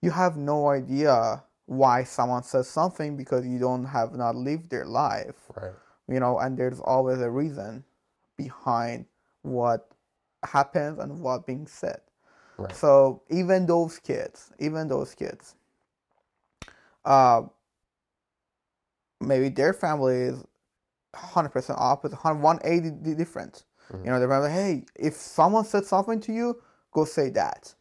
you 0.00 0.10
have 0.10 0.36
no 0.36 0.68
idea 0.68 1.42
why 1.66 2.04
someone 2.04 2.42
says 2.42 2.68
something 2.68 3.16
because 3.16 3.46
you 3.46 3.58
don't 3.58 3.84
have 3.84 4.14
not 4.14 4.34
lived 4.34 4.70
their 4.70 4.84
life. 4.84 5.36
Right. 5.56 5.72
You 6.08 6.20
know, 6.20 6.38
and 6.38 6.56
there's 6.56 6.80
always 6.80 7.20
a 7.20 7.30
reason 7.30 7.84
behind 8.36 9.06
what 9.42 9.88
happens 10.44 10.98
and 10.98 11.20
what 11.20 11.46
being 11.46 11.66
said. 11.66 12.00
Right. 12.58 12.74
So 12.74 13.22
even 13.30 13.66
those 13.66 13.98
kids, 13.98 14.52
even 14.58 14.88
those 14.88 15.14
kids, 15.14 15.54
uh, 17.04 17.42
maybe 19.20 19.48
their 19.48 19.72
family 19.72 20.16
is 20.16 20.44
100% 21.14 21.74
opposite, 21.78 22.22
180 22.24 23.14
different. 23.14 23.64
Mm-hmm. 23.90 24.04
You 24.04 24.10
know, 24.10 24.18
they're 24.18 24.40
like, 24.40 24.50
hey, 24.50 24.84
if 24.96 25.14
someone 25.14 25.64
said 25.64 25.84
something 25.84 26.20
to 26.20 26.32
you, 26.32 26.60
go 26.92 27.04
say 27.04 27.30
that. 27.30 27.74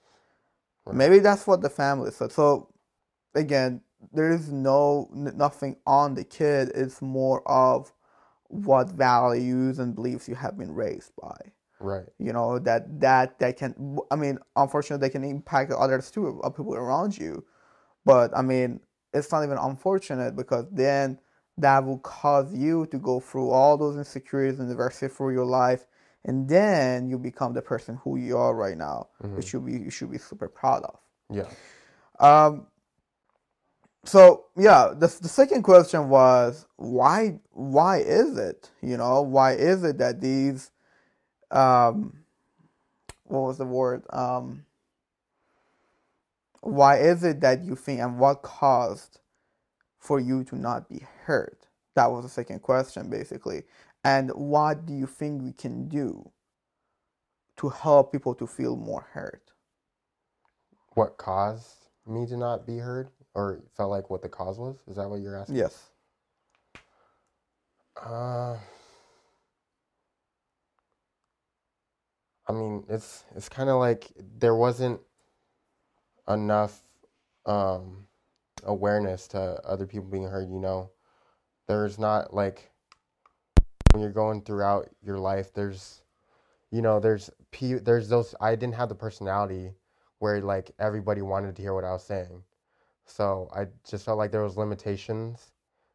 Right. 0.85 0.95
Maybe 0.95 1.19
that's 1.19 1.45
what 1.47 1.61
the 1.61 1.69
family 1.69 2.11
said. 2.11 2.31
So 2.31 2.69
again, 3.35 3.81
there 4.13 4.31
is 4.31 4.51
no 4.51 5.09
nothing 5.13 5.77
on 5.85 6.15
the 6.15 6.23
kid. 6.23 6.71
It's 6.73 7.01
more 7.01 7.47
of 7.47 7.93
what 8.51 8.89
values 8.89 9.79
and 9.79 9.95
beliefs 9.95 10.27
you 10.27 10.35
have 10.35 10.57
been 10.57 10.73
raised 10.73 11.11
by. 11.21 11.37
Right. 11.79 12.05
You 12.19 12.31
know 12.31 12.59
that 12.59 12.99
that 12.99 13.39
that 13.39 13.57
can. 13.57 13.97
I 14.11 14.15
mean, 14.15 14.37
unfortunately, 14.55 15.07
they 15.07 15.11
can 15.11 15.23
impact 15.23 15.71
others 15.71 16.11
too, 16.11 16.39
of 16.43 16.55
people 16.55 16.75
around 16.75 17.17
you. 17.17 17.43
But 18.05 18.35
I 18.37 18.41
mean, 18.41 18.79
it's 19.13 19.31
not 19.31 19.43
even 19.43 19.57
unfortunate 19.57 20.35
because 20.35 20.65
then 20.71 21.19
that 21.57 21.83
will 21.83 21.99
cause 21.99 22.53
you 22.53 22.85
to 22.87 22.97
go 22.97 23.19
through 23.19 23.49
all 23.49 23.77
those 23.77 23.97
insecurities 23.97 24.59
and 24.59 24.69
adversity 24.69 25.13
through 25.13 25.33
your 25.33 25.45
life, 25.45 25.85
and 26.25 26.47
then 26.47 27.09
you 27.09 27.17
become 27.17 27.53
the 27.53 27.61
person 27.61 27.99
who 28.03 28.17
you 28.17 28.37
are 28.37 28.55
right 28.55 28.77
now, 28.77 29.07
mm-hmm. 29.23 29.35
which 29.35 29.51
you 29.53 29.59
be 29.59 29.73
you 29.73 29.89
should 29.89 30.11
be 30.11 30.17
super 30.17 30.47
proud 30.47 30.83
of. 30.83 30.99
Yeah. 31.31 31.49
Um. 32.19 32.67
So 34.05 34.45
yeah, 34.57 34.89
the 34.93 35.07
the 35.21 35.29
second 35.29 35.63
question 35.63 36.09
was 36.09 36.67
why 36.77 37.39
why 37.51 37.99
is 37.99 38.37
it 38.37 38.71
you 38.81 38.97
know 38.97 39.21
why 39.21 39.53
is 39.53 39.83
it 39.83 39.99
that 39.99 40.21
these 40.21 40.71
um, 41.51 42.23
what 43.25 43.41
was 43.41 43.57
the 43.57 43.65
word? 43.65 44.03
Um, 44.11 44.65
why 46.61 46.97
is 46.99 47.23
it 47.23 47.41
that 47.41 47.63
you 47.63 47.75
think, 47.75 48.01
and 48.01 48.19
what 48.19 48.41
caused 48.43 49.19
for 49.99 50.19
you 50.19 50.43
to 50.45 50.55
not 50.57 50.89
be 50.89 51.05
heard? 51.25 51.57
That 51.95 52.11
was 52.11 52.23
the 52.23 52.29
second 52.29 52.61
question, 52.61 53.09
basically. 53.09 53.63
And 54.03 54.31
what 54.31 54.85
do 54.85 54.93
you 54.93 55.07
think 55.07 55.41
we 55.43 55.53
can 55.53 55.87
do 55.87 56.31
to 57.57 57.69
help 57.69 58.11
people 58.11 58.35
to 58.35 58.47
feel 58.47 58.75
more 58.75 59.07
heard? 59.13 59.41
What 60.93 61.17
caused 61.17 61.87
me 62.07 62.25
to 62.27 62.37
not 62.37 62.65
be 62.67 62.79
heard, 62.79 63.09
or 63.33 63.61
felt 63.75 63.89
like 63.89 64.09
what 64.09 64.21
the 64.21 64.29
cause 64.29 64.57
was? 64.59 64.77
Is 64.87 64.95
that 64.95 65.09
what 65.09 65.21
you're 65.21 65.37
asking? 65.37 65.55
Yes. 65.55 65.89
Uh, 68.03 68.57
I 72.47 72.53
mean, 72.53 72.83
it's 72.89 73.23
it's 73.35 73.49
kind 73.49 73.69
of 73.69 73.77
like 73.77 74.11
there 74.39 74.55
wasn't 74.55 74.99
enough 76.27 76.81
um, 77.45 78.07
awareness 78.63 79.27
to 79.29 79.39
other 79.65 79.85
people 79.85 80.09
being 80.09 80.27
heard. 80.27 80.49
You 80.49 80.59
know, 80.59 80.91
there's 81.67 81.97
not 81.99 82.33
like 82.33 82.71
when 83.91 84.01
you're 84.01 84.11
going 84.11 84.41
throughout 84.41 84.89
your 85.01 85.17
life. 85.17 85.53
There's, 85.53 86.01
you 86.71 86.81
know, 86.81 86.99
there's 86.99 87.29
p 87.51 87.75
there's 87.75 88.09
those. 88.09 88.35
I 88.41 88.55
didn't 88.55 88.75
have 88.75 88.89
the 88.89 88.95
personality 88.95 89.73
where 90.19 90.41
like 90.41 90.71
everybody 90.79 91.21
wanted 91.21 91.55
to 91.55 91.61
hear 91.61 91.73
what 91.73 91.83
I 91.83 91.93
was 91.93 92.03
saying, 92.03 92.43
so 93.11 93.49
I 93.53 93.67
just 93.87 94.05
felt 94.05 94.17
like 94.17 94.31
there 94.31 94.43
was 94.43 94.57
limitations 94.57 95.51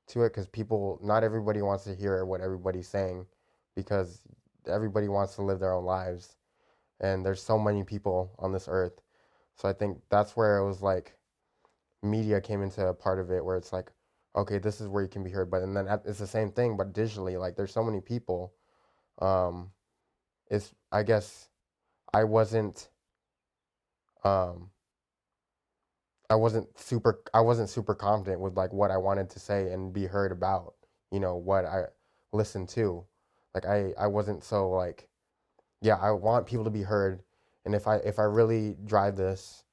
to 0.09 0.23
it 0.25 0.31
because 0.31 0.47
people, 0.47 1.01
not 1.03 1.25
everybody 1.25 1.63
wants 1.63 1.85
to 1.85 1.95
hear 1.95 2.25
what 2.25 2.41
everybody's 2.41 2.89
saying, 2.89 3.27
because 3.75 4.21
everybody 4.67 5.09
wants 5.09 5.35
to 5.37 5.43
live 5.43 5.59
their 5.59 5.73
own 5.73 5.85
lives, 5.85 6.37
and 7.01 7.25
there's 7.25 7.43
so 7.43 7.59
many 7.59 7.83
people 7.83 8.35
on 8.39 8.53
this 8.53 8.69
earth. 8.71 9.01
So 9.55 9.69
I 9.69 9.73
think 9.73 9.99
that's 10.11 10.37
where 10.37 10.59
it 10.59 10.67
was 10.67 10.83
like 10.83 11.17
media 12.03 12.41
came 12.41 12.63
into 12.63 12.87
a 12.87 12.95
part 12.95 13.19
of 13.19 13.31
it 13.31 13.45
where 13.45 13.57
it's 13.57 13.73
like, 13.73 13.91
okay, 14.37 14.59
this 14.59 14.81
is 14.83 14.89
where 14.89 15.03
you 15.03 15.09
can 15.09 15.25
be 15.25 15.31
heard. 15.31 15.51
But 15.51 15.63
and 15.63 15.75
then 15.75 15.89
it's 16.05 16.19
the 16.19 16.27
same 16.27 16.51
thing, 16.51 16.77
but 16.77 16.93
digitally, 16.93 17.41
like 17.41 17.57
there's 17.57 17.73
so 17.73 17.83
many 17.83 18.01
people. 18.01 18.53
Um, 19.21 19.71
it's 20.51 20.75
I 20.93 21.03
guess 21.03 21.49
I 22.13 22.25
wasn't. 22.25 22.89
Um, 24.23 24.71
I 26.31 26.35
wasn't 26.35 26.79
super. 26.79 27.23
I 27.35 27.41
wasn't 27.41 27.69
super 27.69 27.95
confident 27.95 28.41
with 28.41 28.57
like 28.57 28.73
what 28.73 28.91
I 28.91 28.97
wanted 28.97 29.31
to 29.31 29.41
say 29.41 29.71
and 29.73 29.93
be 29.93 30.07
heard 30.07 30.33
about. 30.33 30.75
You 31.11 31.21
know 31.21 31.37
what 31.37 31.65
I 31.65 31.85
listened 32.33 32.69
to. 32.71 33.05
Like 33.55 33.67
I, 33.67 33.93
I 33.99 34.07
wasn't 34.09 34.45
so 34.45 34.71
like, 34.71 35.09
yeah, 35.81 35.97
I 35.97 36.11
want 36.11 36.47
people 36.47 36.65
to 36.65 36.71
be 36.71 36.83
heard, 36.83 37.23
and 37.65 37.75
if 37.75 37.87
I 37.87 37.97
if 37.97 38.19
I 38.19 38.25
really 38.25 38.77
drive 38.85 39.17
this, 39.17 39.65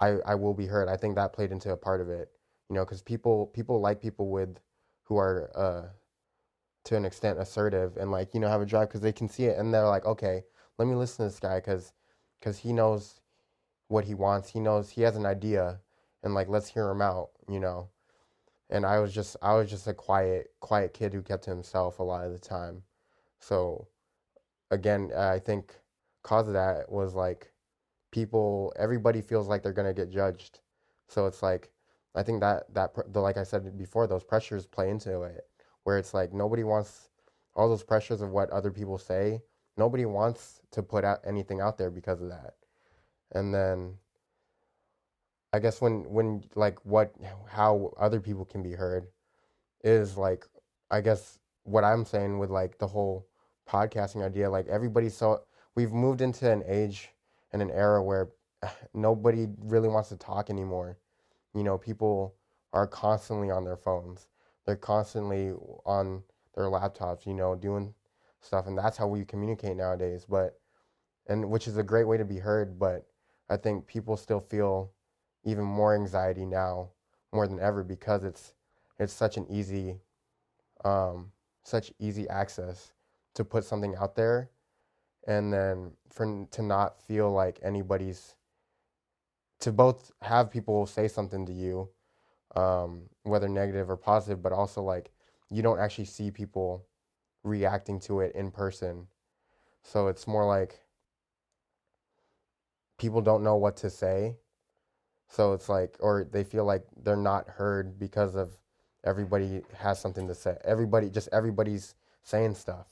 I 0.00 0.16
I 0.26 0.34
will 0.36 0.54
be 0.54 0.66
heard. 0.66 0.88
I 0.88 0.96
think 0.96 1.16
that 1.16 1.32
played 1.32 1.52
into 1.52 1.70
a 1.70 1.76
part 1.76 2.00
of 2.00 2.08
it 2.08 2.30
you 2.68 2.74
know, 2.74 2.84
because 2.84 3.02
people 3.02 3.46
people 3.48 3.80
like 3.80 4.00
people 4.00 4.30
with 4.30 4.58
who 5.04 5.16
are 5.16 5.50
uh, 5.54 5.88
to 6.84 6.96
an 6.96 7.04
extent 7.04 7.38
assertive 7.38 7.96
and 7.96 8.10
like 8.10 8.34
you 8.34 8.40
know 8.40 8.48
have 8.48 8.60
a 8.60 8.66
drive 8.66 8.88
because 8.88 9.00
they 9.00 9.12
can 9.12 9.28
see 9.28 9.44
it 9.44 9.58
and 9.58 9.72
they're 9.72 9.86
like, 9.86 10.04
okay, 10.04 10.42
let 10.78 10.88
me 10.88 10.94
listen 10.94 11.24
to 11.24 11.30
this 11.30 11.40
guy 11.40 11.56
because 11.56 11.92
because 12.40 12.58
he 12.58 12.72
knows 12.72 13.20
what 13.88 14.04
he 14.04 14.14
wants. 14.14 14.50
He 14.50 14.60
knows 14.60 14.90
he 14.90 15.02
has 15.02 15.16
an 15.16 15.26
idea 15.26 15.80
and 16.22 16.34
like 16.34 16.48
let's 16.48 16.68
hear 16.68 16.90
him 16.90 17.02
out, 17.02 17.30
you 17.48 17.60
know. 17.60 17.88
And 18.70 18.84
I 18.84 18.98
was 18.98 19.12
just 19.14 19.36
I 19.42 19.54
was 19.54 19.70
just 19.70 19.86
a 19.86 19.94
quiet 19.94 20.48
quiet 20.60 20.94
kid 20.94 21.12
who 21.12 21.22
kept 21.22 21.44
to 21.44 21.50
himself 21.50 21.98
a 21.98 22.02
lot 22.02 22.24
of 22.24 22.32
the 22.32 22.38
time. 22.38 22.82
So 23.40 23.88
again, 24.70 25.12
I 25.16 25.38
think 25.38 25.74
cause 26.22 26.48
of 26.48 26.54
that 26.54 26.90
was 26.90 27.14
like 27.14 27.52
people 28.10 28.72
everybody 28.78 29.20
feels 29.20 29.48
like 29.48 29.62
they're 29.62 29.72
going 29.72 29.86
to 29.86 29.94
get 29.94 30.10
judged. 30.10 30.60
So 31.08 31.26
it's 31.26 31.42
like 31.42 31.70
I 32.14 32.22
think 32.22 32.40
that 32.40 32.72
that 32.74 32.94
the 33.12 33.20
like 33.20 33.36
I 33.36 33.44
said 33.44 33.76
before, 33.78 34.06
those 34.06 34.24
pressures 34.24 34.66
play 34.66 34.90
into 34.90 35.22
it, 35.22 35.44
where 35.84 35.98
it's 35.98 36.14
like 36.14 36.32
nobody 36.32 36.64
wants 36.64 37.10
all 37.54 37.68
those 37.68 37.84
pressures 37.84 38.22
of 38.22 38.30
what 38.30 38.50
other 38.50 38.70
people 38.70 38.98
say. 38.98 39.42
Nobody 39.76 40.06
wants 40.06 40.60
to 40.72 40.82
put 40.82 41.04
out 41.04 41.20
anything 41.26 41.60
out 41.60 41.76
there 41.76 41.90
because 41.90 42.22
of 42.22 42.30
that. 42.30 42.54
And 43.32 43.52
then 43.52 43.94
I 45.56 45.60
guess 45.60 45.80
when 45.80 46.04
when 46.10 46.44
like 46.54 46.78
what 46.84 47.14
how 47.48 47.92
other 47.98 48.20
people 48.20 48.44
can 48.44 48.62
be 48.62 48.72
heard 48.72 49.08
is 49.84 50.16
like 50.18 50.46
I 50.90 51.00
guess 51.00 51.38
what 51.64 51.84
I'm 51.84 52.04
saying 52.04 52.38
with 52.38 52.50
like 52.50 52.78
the 52.78 52.86
whole 52.86 53.26
podcasting 53.68 54.24
idea, 54.24 54.50
like 54.50 54.68
everybody's 54.68 55.16
so 55.16 55.42
we've 55.74 55.92
moved 55.92 56.20
into 56.20 56.50
an 56.50 56.62
age 56.68 57.10
and 57.52 57.62
an 57.62 57.70
era 57.70 58.02
where 58.02 58.30
nobody 58.94 59.48
really 59.60 59.88
wants 59.88 60.10
to 60.10 60.16
talk 60.16 60.50
anymore 60.50 60.98
you 61.56 61.64
know, 61.64 61.78
people 61.78 62.36
are 62.74 62.86
constantly 62.86 63.50
on 63.50 63.64
their 63.64 63.78
phones. 63.78 64.28
They're 64.66 64.76
constantly 64.76 65.52
on 65.86 66.22
their 66.54 66.66
laptops, 66.66 67.26
you 67.26 67.34
know, 67.34 67.54
doing 67.54 67.94
stuff, 68.42 68.66
and 68.66 68.76
that's 68.76 68.98
how 68.98 69.06
we 69.08 69.24
communicate 69.24 69.76
nowadays. 69.76 70.26
But 70.28 70.60
and 71.28 71.50
which 71.50 71.66
is 71.66 71.78
a 71.78 71.82
great 71.82 72.04
way 72.04 72.18
to 72.18 72.26
be 72.26 72.38
heard, 72.38 72.78
but 72.78 73.06
I 73.48 73.56
think 73.56 73.86
people 73.86 74.18
still 74.18 74.40
feel 74.40 74.92
even 75.46 75.64
more 75.64 75.94
anxiety 75.94 76.44
now 76.44 76.90
more 77.32 77.46
than 77.48 77.60
ever 77.60 77.82
because 77.82 78.24
it's 78.24 78.52
it's 78.98 79.14
such 79.14 79.38
an 79.38 79.46
easy 79.50 79.96
um, 80.84 81.32
such 81.64 81.92
easy 81.98 82.28
access 82.28 82.92
to 83.34 83.44
put 83.44 83.64
something 83.64 83.94
out 83.96 84.16
there 84.16 84.50
and 85.26 85.52
then 85.52 85.92
for 86.10 86.46
to 86.50 86.62
not 86.62 87.00
feel 87.02 87.30
like 87.30 87.58
anybody's 87.62 88.36
to 89.60 89.72
both 89.72 90.12
have 90.20 90.50
people 90.50 90.86
say 90.86 91.08
something 91.08 91.46
to 91.46 91.52
you, 91.52 91.88
um, 92.54 93.02
whether 93.22 93.48
negative 93.48 93.90
or 93.90 93.96
positive, 93.96 94.42
but 94.42 94.52
also 94.52 94.82
like 94.82 95.10
you 95.50 95.62
don't 95.62 95.80
actually 95.80 96.04
see 96.04 96.30
people 96.30 96.86
reacting 97.42 98.00
to 98.00 98.20
it 98.20 98.34
in 98.34 98.50
person. 98.50 99.06
So 99.82 100.08
it's 100.08 100.26
more 100.26 100.44
like 100.44 100.80
people 102.98 103.20
don't 103.20 103.42
know 103.42 103.56
what 103.56 103.76
to 103.78 103.90
say. 103.90 104.36
So 105.28 105.52
it's 105.52 105.68
like, 105.68 105.96
or 106.00 106.24
they 106.24 106.44
feel 106.44 106.64
like 106.64 106.84
they're 107.02 107.16
not 107.16 107.48
heard 107.48 107.98
because 107.98 108.36
of 108.36 108.50
everybody 109.04 109.62
has 109.76 110.00
something 110.00 110.28
to 110.28 110.34
say. 110.34 110.56
Everybody, 110.64 111.10
just 111.10 111.28
everybody's 111.32 111.94
saying 112.22 112.54
stuff. 112.54 112.88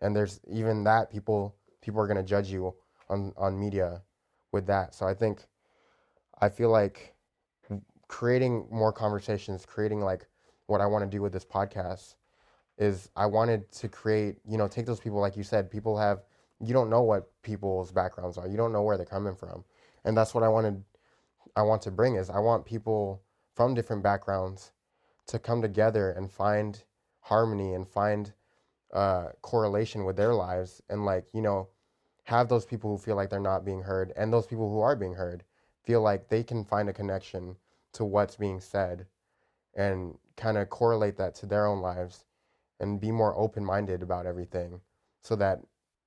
And 0.00 0.14
there's 0.14 0.40
even 0.50 0.84
that 0.84 1.10
people 1.10 1.54
people 1.80 2.00
are 2.00 2.06
gonna 2.06 2.22
judge 2.22 2.50
you 2.50 2.74
on 3.08 3.32
on 3.36 3.58
media 3.58 4.02
with 4.52 4.66
that. 4.66 4.94
So 4.94 5.06
I 5.06 5.14
think 5.14 5.46
I 6.40 6.48
feel 6.48 6.70
like 6.70 7.14
creating 8.08 8.66
more 8.70 8.92
conversations, 8.92 9.64
creating 9.66 10.00
like 10.00 10.26
what 10.66 10.80
I 10.80 10.86
want 10.86 11.04
to 11.04 11.10
do 11.16 11.22
with 11.22 11.32
this 11.32 11.44
podcast 11.44 12.14
is 12.78 13.08
I 13.16 13.26
wanted 13.26 13.70
to 13.72 13.88
create, 13.88 14.36
you 14.44 14.58
know, 14.58 14.68
take 14.68 14.86
those 14.86 15.00
people, 15.00 15.20
like 15.20 15.36
you 15.36 15.42
said, 15.42 15.70
people 15.70 15.96
have, 15.98 16.22
you 16.60 16.72
don't 16.72 16.90
know 16.90 17.02
what 17.02 17.30
people's 17.42 17.92
backgrounds 17.92 18.36
are. 18.38 18.48
You 18.48 18.56
don't 18.56 18.72
know 18.72 18.82
where 18.82 18.96
they're 18.96 19.06
coming 19.06 19.36
from. 19.36 19.64
And 20.04 20.16
that's 20.16 20.34
what 20.34 20.42
I 20.42 20.48
wanted, 20.48 20.82
I 21.56 21.62
want 21.62 21.82
to 21.82 21.90
bring 21.90 22.16
is 22.16 22.30
I 22.30 22.38
want 22.38 22.64
people 22.64 23.22
from 23.54 23.74
different 23.74 24.02
backgrounds 24.02 24.72
to 25.26 25.38
come 25.38 25.62
together 25.62 26.10
and 26.12 26.30
find 26.30 26.82
harmony 27.20 27.74
and 27.74 27.86
find 27.86 28.32
uh, 28.92 29.28
correlation 29.42 30.04
with 30.04 30.16
their 30.16 30.34
lives 30.34 30.82
and 30.88 31.04
like, 31.04 31.26
you 31.32 31.42
know, 31.42 31.68
have 32.24 32.48
those 32.48 32.64
people 32.64 32.90
who 32.90 32.98
feel 32.98 33.16
like 33.16 33.30
they're 33.30 33.40
not 33.40 33.64
being 33.64 33.82
heard 33.82 34.12
and 34.16 34.32
those 34.32 34.46
people 34.46 34.70
who 34.70 34.80
are 34.80 34.96
being 34.96 35.14
heard 35.14 35.44
feel 35.84 36.00
like 36.00 36.28
they 36.28 36.42
can 36.42 36.64
find 36.64 36.88
a 36.88 36.92
connection 36.92 37.56
to 37.92 38.04
what's 38.04 38.36
being 38.36 38.60
said 38.60 39.06
and 39.74 40.16
kind 40.36 40.56
of 40.56 40.70
correlate 40.70 41.16
that 41.16 41.34
to 41.34 41.46
their 41.46 41.66
own 41.66 41.80
lives 41.80 42.24
and 42.80 43.00
be 43.00 43.10
more 43.10 43.36
open 43.36 43.64
minded 43.64 44.02
about 44.02 44.26
everything 44.26 44.80
so 45.22 45.36
that 45.36 45.60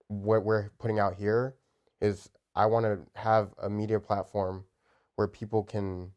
what 0.08 0.44
we're 0.44 0.70
putting 0.80 1.00
out 1.00 1.16
here 1.16 1.56
is 2.02 2.30
I 2.56 2.66
want 2.66 2.86
to 2.86 3.00
have 3.20 3.54
a 3.62 3.70
media 3.70 4.00
platform 4.00 4.66
where 5.18 5.28
people 5.28 5.64
can 5.64 6.12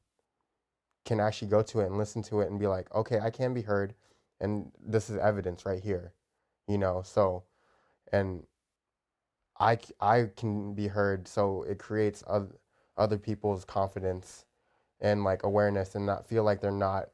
can 1.04 1.18
actually 1.18 1.48
go 1.48 1.62
to 1.62 1.80
it 1.80 1.86
and 1.86 1.98
listen 1.98 2.22
to 2.22 2.40
it 2.40 2.50
and 2.50 2.60
be 2.60 2.66
like, 2.66 2.94
okay, 2.94 3.18
I 3.18 3.30
can 3.30 3.52
be 3.54 3.62
heard, 3.62 3.94
and 4.40 4.70
this 4.78 5.10
is 5.10 5.18
evidence 5.18 5.66
right 5.66 5.82
here, 5.82 6.12
you 6.68 6.78
know. 6.78 7.02
So, 7.04 7.42
and 8.12 8.44
I 9.58 9.78
I 10.00 10.30
can 10.36 10.74
be 10.74 10.86
heard, 10.86 11.26
so 11.26 11.62
it 11.64 11.78
creates 11.78 12.22
other 12.26 12.56
other 12.96 13.18
people's 13.18 13.64
confidence 13.64 14.44
and 15.00 15.24
like 15.24 15.42
awareness 15.42 15.94
and 15.94 16.06
not 16.06 16.26
feel 16.28 16.44
like 16.44 16.60
they're 16.60 16.70
not 16.70 17.08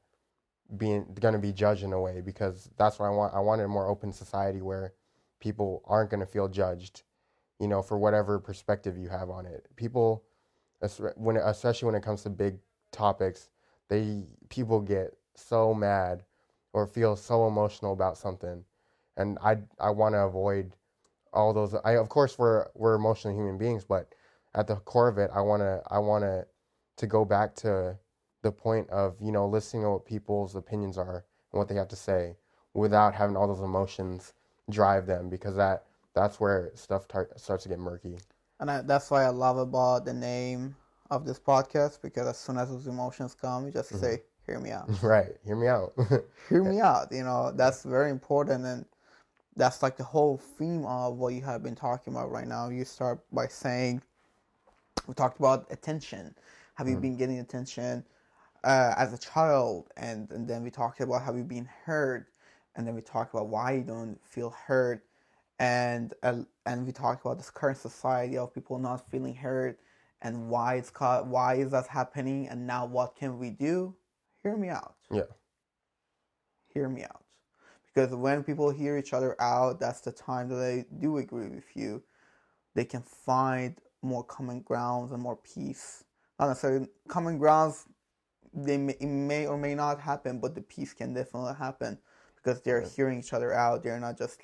being 0.77 1.07
going 1.21 1.35
to 1.35 1.41
be 1.41 1.53
judged 1.53 1.85
in 1.85 1.93
a 1.93 2.01
way 2.01 2.21
because 2.21 2.69
that's 2.77 2.99
what 2.99 3.07
I 3.07 3.11
want. 3.11 3.35
I 3.35 3.41
wanted 3.41 3.65
a 3.65 3.69
more 3.69 3.89
open 3.89 4.13
society 4.13 4.61
where 4.61 4.93
people 5.41 5.83
aren't 5.87 6.11
going 6.11 6.21
to 6.21 6.27
feel 6.27 6.49
judged, 6.49 7.03
you 7.61 7.69
know, 7.69 7.83
for 7.83 7.97
whatever 7.99 8.41
perspective 8.41 8.99
you 8.99 9.09
have 9.09 9.31
on 9.31 9.47
it. 9.47 9.69
People, 9.77 10.25
when 11.17 11.37
especially 11.37 11.87
when 11.87 11.95
it 11.95 12.03
comes 12.03 12.23
to 12.23 12.31
big 12.31 12.59
topics, 12.93 13.51
they 13.89 14.25
people 14.49 14.81
get 14.81 15.17
so 15.35 15.75
mad 15.75 16.23
or 16.73 16.87
feel 16.87 17.17
so 17.17 17.47
emotional 17.47 17.93
about 17.93 18.19
something, 18.19 18.65
and 19.17 19.39
I 19.43 19.59
I 19.79 19.91
want 19.91 20.15
to 20.15 20.21
avoid 20.21 20.73
all 21.33 21.53
those. 21.53 21.75
I 21.85 21.93
of 21.93 22.09
course 22.09 22.39
we're 22.39 22.67
we're 22.75 22.95
emotional 22.95 23.35
human 23.35 23.59
beings, 23.59 23.85
but 23.85 24.15
at 24.55 24.67
the 24.67 24.77
core 24.77 25.09
of 25.09 25.19
it, 25.19 25.31
I 25.35 25.41
want 25.41 25.61
to 25.63 25.83
I 25.89 25.99
want 25.99 26.25
to 26.25 26.47
to 26.97 27.07
go 27.07 27.25
back 27.25 27.55
to 27.57 27.97
the 28.43 28.53
point 28.53 28.89
of 28.91 29.17
you 29.21 29.33
know 29.33 29.47
listening 29.47 29.83
to 29.83 29.91
what 29.91 30.05
people's 30.07 30.57
opinions 30.57 30.99
are 30.99 31.25
and 31.53 31.59
what 31.59 31.69
they 31.69 31.75
have 31.75 31.89
to 31.89 31.97
say 31.97 32.37
without 32.75 33.15
having 33.15 33.37
all 33.37 33.47
those 33.49 33.61
emotions 33.61 34.35
drive 34.71 35.07
them 35.07 35.29
because 35.29 35.57
that 35.57 35.85
that's 36.15 36.41
where 36.41 36.71
stuff 36.75 37.07
tar- 37.09 37.31
starts 37.37 37.65
to 37.65 37.69
get 37.69 37.79
murky. 37.79 38.19
And 38.61 38.71
I, 38.71 38.83
that's 38.83 39.11
why 39.11 39.25
I 39.25 39.29
love 39.29 39.59
about 39.59 40.05
the 40.05 40.15
name 40.15 40.75
of 41.11 41.25
this 41.25 41.39
podcast 41.39 42.03
because 42.03 42.27
as 42.27 42.39
soon 42.39 42.59
as 42.59 42.71
those 42.71 42.87
emotions 42.87 43.35
come, 43.35 43.67
you 43.67 43.73
just 43.73 43.91
mm-hmm. 43.91 44.03
say, 44.03 44.23
"Hear 44.47 44.59
me 44.59 44.71
out." 44.71 44.89
Right, 45.03 45.37
hear 45.45 45.57
me 45.57 45.69
out. 45.69 45.93
hear 46.49 46.63
me 46.63 46.81
out. 46.81 47.09
You 47.13 47.25
know 47.25 47.53
that's 47.55 47.83
very 47.83 48.11
important, 48.11 48.65
and 48.65 48.85
that's 49.57 49.83
like 49.83 49.97
the 49.97 50.05
whole 50.05 50.39
theme 50.39 50.85
of 50.85 51.17
what 51.17 51.35
you 51.35 51.43
have 51.43 51.63
been 51.63 51.75
talking 51.75 52.15
about 52.15 52.31
right 52.31 52.47
now. 52.47 52.69
You 52.69 52.85
start 52.85 53.21
by 53.33 53.47
saying 53.47 54.03
we 55.07 55.15
talked 55.15 55.39
about 55.39 55.67
attention. 55.71 56.35
Have 56.75 56.89
you 56.89 56.97
been 56.97 57.17
getting 57.17 57.39
attention 57.39 58.05
uh, 58.65 58.95
as 58.97 59.13
a 59.13 59.19
child? 59.19 59.87
And, 59.97 60.31
and 60.31 60.47
then 60.47 60.63
we 60.63 60.71
talked 60.71 61.01
about 61.01 61.23
have 61.23 61.37
you 61.37 61.45
been 61.45 61.69
heard? 61.85 62.27
And 62.75 62.87
then 62.87 62.95
we 62.95 63.01
talked 63.01 63.33
about 63.33 63.49
why 63.49 63.73
you 63.73 63.83
don't 63.83 64.19
feel 64.25 64.51
heard. 64.51 65.01
And 65.59 66.13
uh, 66.23 66.43
and 66.67 66.87
we 66.87 66.93
talked 66.93 67.25
about 67.25 67.39
this 67.39 67.51
current 67.51 67.79
society 67.79 68.37
of 68.37 68.53
people 68.53 68.79
not 68.79 69.09
feeling 69.11 69.35
heard 69.35 69.77
and 70.23 70.49
why 70.49 70.75
it's 70.77 70.91
caught, 70.91 71.27
why 71.27 71.55
is 71.55 71.71
that 71.71 71.87
happening? 71.87 72.49
And 72.49 72.67
now 72.67 72.87
what 72.87 73.17
can 73.17 73.39
we 73.39 73.51
do? 73.51 73.95
Hear 74.43 74.57
me 74.57 74.69
out. 74.69 74.95
Yeah. 75.11 75.23
Hear 76.73 76.89
me 76.89 77.05
out. 77.05 77.23
Because 77.87 78.15
when 78.15 78.43
people 78.45 78.71
hear 78.71 78.99
each 78.99 79.13
other 79.13 79.41
out, 79.41 79.81
that's 79.81 80.01
the 80.01 80.13
time 80.13 80.49
that 80.49 80.57
they 80.57 80.85
do 81.01 81.19
agree 81.19 81.49
with 81.49 81.65
you. 81.75 82.03
They 82.75 82.85
can 82.85 83.03
find 83.03 83.77
more 84.03 84.25
common 84.25 84.61
grounds 84.61 85.13
and 85.13 85.23
more 85.23 85.37
peace. 85.37 86.05
Not 86.39 86.49
necessarily 86.49 86.89
common 87.09 87.39
grounds. 87.39 87.87
They 88.53 88.77
may, 88.77 88.95
it 89.01 89.07
may 89.07 89.47
or 89.47 89.57
may 89.57 89.75
not 89.75 90.01
happen, 90.01 90.41
but 90.41 90.55
the 90.55 90.61
peace 90.61 90.93
can 90.93 91.15
definitely 91.15 91.55
happen 91.55 91.99
because 92.37 92.61
they're 92.63 92.83
hearing 92.83 93.19
each 93.19 93.33
other 93.33 93.53
out. 93.53 93.83
They're 93.83 94.01
not 94.01 94.19
just 94.19 94.41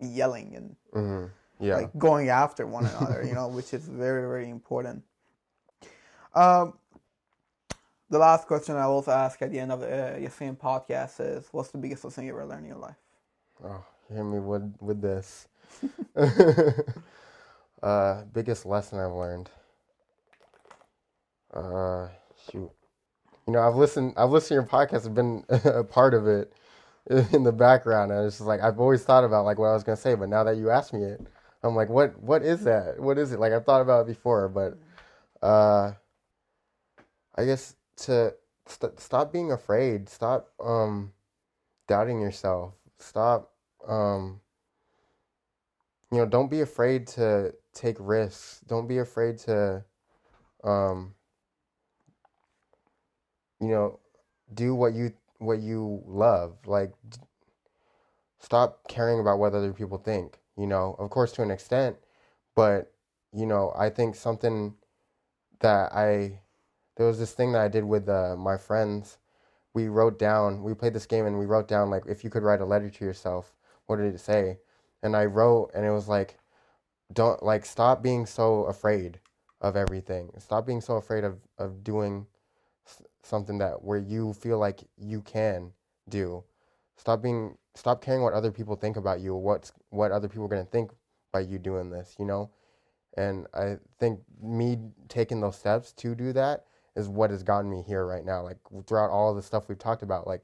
yelling 0.00 0.54
and 0.56 0.76
hmm 0.92 1.26
Yeah. 1.58 1.76
like 1.78 1.96
going 1.98 2.28
after 2.28 2.66
one 2.66 2.86
another, 2.86 3.24
you 3.24 3.34
know, 3.34 3.48
which 3.56 3.72
is 3.72 3.86
very, 3.88 4.22
very 4.22 4.48
important. 4.50 5.04
Um, 6.34 6.74
the 8.10 8.18
last 8.18 8.46
question 8.46 8.76
I 8.76 8.82
also 8.82 9.10
ask 9.10 9.40
at 9.42 9.50
the 9.50 9.58
end 9.58 9.72
of 9.72 9.82
uh, 9.82 10.18
your 10.18 10.30
same 10.30 10.56
podcast 10.56 11.20
is, 11.20 11.48
"What's 11.52 11.70
the 11.70 11.78
biggest 11.78 12.04
lesson 12.04 12.24
you 12.24 12.32
ever 12.32 12.44
learned 12.46 12.64
in 12.64 12.68
your 12.70 12.78
life?" 12.78 12.96
Oh, 13.64 13.84
hit 14.08 14.22
me 14.22 14.38
with 14.38 14.74
with 14.80 15.00
this. 15.00 15.48
uh, 17.82 18.22
biggest 18.32 18.66
lesson 18.66 18.98
I've 18.98 19.12
learned. 19.12 19.50
Uh, 21.52 22.08
shoot. 22.50 22.70
You 23.46 23.52
know, 23.54 23.60
I've 23.60 23.76
listened. 23.76 24.14
I've 24.16 24.30
listened 24.30 24.48
to 24.48 24.54
your 24.54 24.64
podcast. 24.64 25.06
I've 25.06 25.14
been 25.14 25.44
a 25.48 25.84
part 25.84 26.14
of 26.14 26.26
it 26.26 26.52
in 27.32 27.44
the 27.44 27.52
background, 27.52 28.10
and 28.12 28.26
it's 28.26 28.36
just 28.38 28.46
like 28.46 28.60
I've 28.60 28.80
always 28.80 29.02
thought 29.02 29.24
about 29.24 29.44
like 29.44 29.58
what 29.58 29.68
I 29.68 29.74
was 29.74 29.84
gonna 29.84 29.96
say, 29.96 30.14
but 30.14 30.28
now 30.28 30.44
that 30.44 30.56
you 30.56 30.70
asked 30.70 30.92
me 30.92 31.02
it, 31.02 31.20
I'm 31.62 31.74
like, 31.74 31.88
what? 31.88 32.18
What 32.20 32.42
is 32.42 32.64
that? 32.64 32.98
What 32.98 33.18
is 33.18 33.32
it? 33.32 33.40
Like 33.40 33.52
I've 33.52 33.64
thought 33.64 33.80
about 33.82 34.02
it 34.02 34.08
before, 34.08 34.48
but 34.48 34.78
uh, 35.46 35.92
I 37.36 37.44
guess 37.44 37.76
to 37.98 38.34
st- 38.66 38.98
stop 39.00 39.32
being 39.32 39.52
afraid. 39.52 40.08
Stop 40.08 40.48
um, 40.62 41.12
doubting 41.86 42.20
yourself. 42.20 42.74
Stop 42.98 43.52
um, 43.86 44.40
you 46.10 46.18
know, 46.18 46.26
don't 46.26 46.50
be 46.50 46.60
afraid 46.60 47.06
to 47.08 47.52
take 47.72 47.96
risks. 47.98 48.60
Don't 48.66 48.86
be 48.86 48.98
afraid 48.98 49.38
to, 49.40 49.84
um, 50.62 51.14
you 53.60 53.68
know, 53.68 53.98
do 54.54 54.74
what 54.74 54.94
you 54.94 55.12
what 55.38 55.60
you 55.60 56.02
love. 56.06 56.56
Like, 56.66 56.92
stop 58.38 58.88
caring 58.88 59.20
about 59.20 59.38
what 59.38 59.54
other 59.54 59.72
people 59.72 59.98
think. 59.98 60.38
You 60.56 60.66
know, 60.66 60.96
of 60.98 61.10
course, 61.10 61.32
to 61.32 61.42
an 61.42 61.50
extent, 61.50 61.96
but 62.54 62.92
you 63.32 63.46
know, 63.46 63.72
I 63.76 63.90
think 63.90 64.14
something 64.14 64.74
that 65.60 65.92
I 65.92 66.40
there 66.96 67.06
was 67.06 67.18
this 67.18 67.32
thing 67.32 67.52
that 67.52 67.62
I 67.62 67.68
did 67.68 67.84
with 67.84 68.08
uh, 68.08 68.36
my 68.36 68.56
friends. 68.56 69.18
We 69.74 69.88
wrote 69.88 70.18
down. 70.18 70.62
We 70.62 70.72
played 70.72 70.94
this 70.94 71.04
game 71.04 71.26
and 71.26 71.38
we 71.38 71.44
wrote 71.44 71.68
down 71.68 71.90
like 71.90 72.04
if 72.08 72.24
you 72.24 72.30
could 72.30 72.42
write 72.42 72.62
a 72.62 72.64
letter 72.64 72.88
to 72.88 73.04
yourself, 73.04 73.54
what 73.86 73.96
did 73.96 74.14
it 74.14 74.20
say? 74.20 74.58
and 75.02 75.16
I 75.16 75.24
wrote, 75.26 75.70
and 75.74 75.84
it 75.86 75.90
was 75.90 76.08
like, 76.08 76.36
don't 77.12 77.42
like 77.42 77.64
stop 77.64 78.02
being 78.02 78.26
so 78.26 78.64
afraid 78.64 79.20
of 79.60 79.76
everything. 79.76 80.30
Stop 80.38 80.66
being 80.66 80.80
so 80.80 80.96
afraid 80.96 81.24
of 81.24 81.38
of 81.58 81.84
doing 81.84 82.26
something 83.22 83.58
that 83.58 83.82
where 83.82 83.98
you 83.98 84.32
feel 84.32 84.58
like 84.58 84.80
you 84.96 85.20
can 85.22 85.72
do. 86.08 86.44
Stop 86.96 87.22
being 87.22 87.56
stop 87.74 88.02
caring 88.02 88.22
what 88.22 88.32
other 88.32 88.50
people 88.50 88.76
think 88.76 88.96
about 88.96 89.20
you. 89.20 89.34
What's 89.34 89.72
what 89.90 90.12
other 90.12 90.28
people 90.28 90.44
are 90.44 90.48
gonna 90.48 90.64
think 90.64 90.92
by 91.32 91.40
you 91.40 91.58
doing 91.58 91.90
this. 91.90 92.14
You 92.18 92.24
know, 92.24 92.50
and 93.16 93.46
I 93.54 93.76
think 93.98 94.20
me 94.40 94.78
taking 95.08 95.40
those 95.40 95.56
steps 95.56 95.92
to 95.94 96.14
do 96.14 96.32
that 96.32 96.64
is 96.94 97.08
what 97.08 97.30
has 97.30 97.42
gotten 97.42 97.70
me 97.70 97.82
here 97.82 98.06
right 98.06 98.24
now. 98.24 98.42
Like 98.42 98.58
throughout 98.86 99.10
all 99.10 99.34
the 99.34 99.42
stuff 99.42 99.68
we've 99.68 99.78
talked 99.78 100.02
about, 100.02 100.26
like 100.26 100.42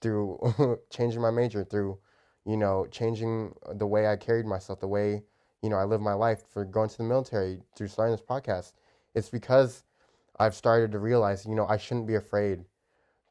through 0.00 0.78
changing 0.90 1.22
my 1.22 1.30
major, 1.30 1.64
through 1.64 1.98
you 2.44 2.56
know, 2.56 2.86
changing 2.90 3.54
the 3.74 3.86
way 3.86 4.06
I 4.06 4.16
carried 4.16 4.46
myself, 4.46 4.80
the 4.80 4.88
way, 4.88 5.22
you 5.62 5.70
know, 5.70 5.76
I 5.76 5.84
live 5.84 6.00
my 6.00 6.12
life 6.12 6.42
for 6.52 6.64
going 6.64 6.90
to 6.90 6.98
the 6.98 7.04
military, 7.04 7.60
through 7.74 7.88
starting 7.88 8.14
this 8.14 8.24
podcast. 8.24 8.72
It's 9.14 9.30
because 9.30 9.82
I've 10.38 10.54
started 10.54 10.92
to 10.92 10.98
realize, 10.98 11.46
you 11.46 11.54
know, 11.54 11.66
I 11.66 11.76
shouldn't 11.76 12.06
be 12.06 12.16
afraid 12.16 12.64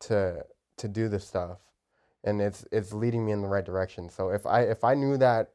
to 0.01 0.45
to 0.77 0.87
do 0.87 1.07
this 1.09 1.25
stuff. 1.27 1.59
And 2.23 2.41
it's 2.41 2.65
it's 2.71 2.93
leading 2.93 3.25
me 3.25 3.31
in 3.31 3.41
the 3.41 3.47
right 3.47 3.65
direction. 3.65 4.09
So 4.09 4.29
if 4.29 4.45
I 4.45 4.61
if 4.61 4.83
I 4.83 4.93
knew 4.95 5.17
that 5.17 5.51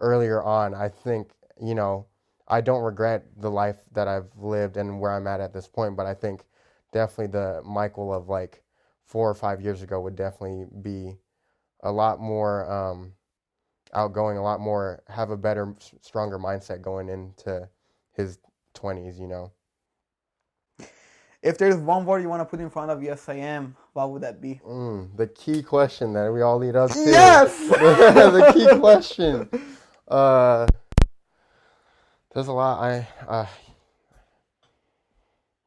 earlier 0.00 0.42
on, 0.42 0.74
I 0.74 0.88
think, 0.88 1.32
you 1.60 1.74
know, 1.74 2.06
I 2.46 2.60
don't 2.60 2.82
regret 2.82 3.26
the 3.36 3.50
life 3.50 3.76
that 3.92 4.08
I've 4.08 4.30
lived 4.36 4.76
and 4.76 5.00
where 5.00 5.12
I'm 5.12 5.26
at 5.26 5.40
at 5.40 5.52
this 5.52 5.68
point, 5.68 5.96
but 5.96 6.06
I 6.06 6.14
think 6.14 6.44
definitely 6.92 7.28
the 7.28 7.62
Michael 7.64 8.12
of 8.12 8.28
like 8.28 8.62
4 9.04 9.30
or 9.30 9.34
5 9.34 9.60
years 9.60 9.82
ago 9.82 10.00
would 10.00 10.16
definitely 10.16 10.66
be 10.82 11.18
a 11.82 11.92
lot 11.92 12.20
more 12.20 12.70
um, 12.70 13.12
outgoing, 13.92 14.36
a 14.36 14.42
lot 14.42 14.60
more 14.60 15.02
have 15.08 15.30
a 15.30 15.36
better, 15.36 15.74
stronger 16.00 16.38
mindset 16.38 16.82
going 16.82 17.08
into 17.08 17.68
his 18.12 18.38
twenties. 18.74 19.18
You 19.18 19.28
know, 19.28 19.52
If 21.42 21.56
there's 21.56 21.76
one 21.76 22.04
word 22.04 22.22
you 22.22 22.28
want 22.28 22.40
to 22.40 22.44
put 22.44 22.60
in 22.60 22.68
front 22.68 22.90
of 22.90 23.02
"Yes, 23.02 23.28
I 23.28 23.34
am," 23.34 23.76
what 23.92 24.10
would 24.10 24.22
that 24.22 24.40
be? 24.40 24.60
mm, 24.66 25.16
the 25.16 25.28
key 25.28 25.62
question 25.62 26.12
that 26.14 26.32
we 26.32 26.42
all 26.42 26.58
lead 26.58 26.74
up 26.74 26.90
to. 26.90 26.98
Yes! 26.98 27.56
the 27.68 28.52
key 28.54 28.78
question. 28.78 29.48
Uh, 30.08 30.66
there's 32.34 32.48
a 32.48 32.52
lot. 32.52 32.80
I 32.80 33.08
uh, 33.28 33.46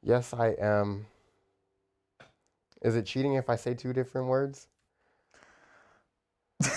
yes, 0.04 0.34
I 0.34 0.56
am. 0.60 1.06
Is 2.82 2.96
it 2.96 3.06
cheating 3.06 3.36
if 3.36 3.50
I 3.50 3.56
say 3.56 3.74
two 3.74 3.94
different 3.94 4.28
words? 4.28 4.68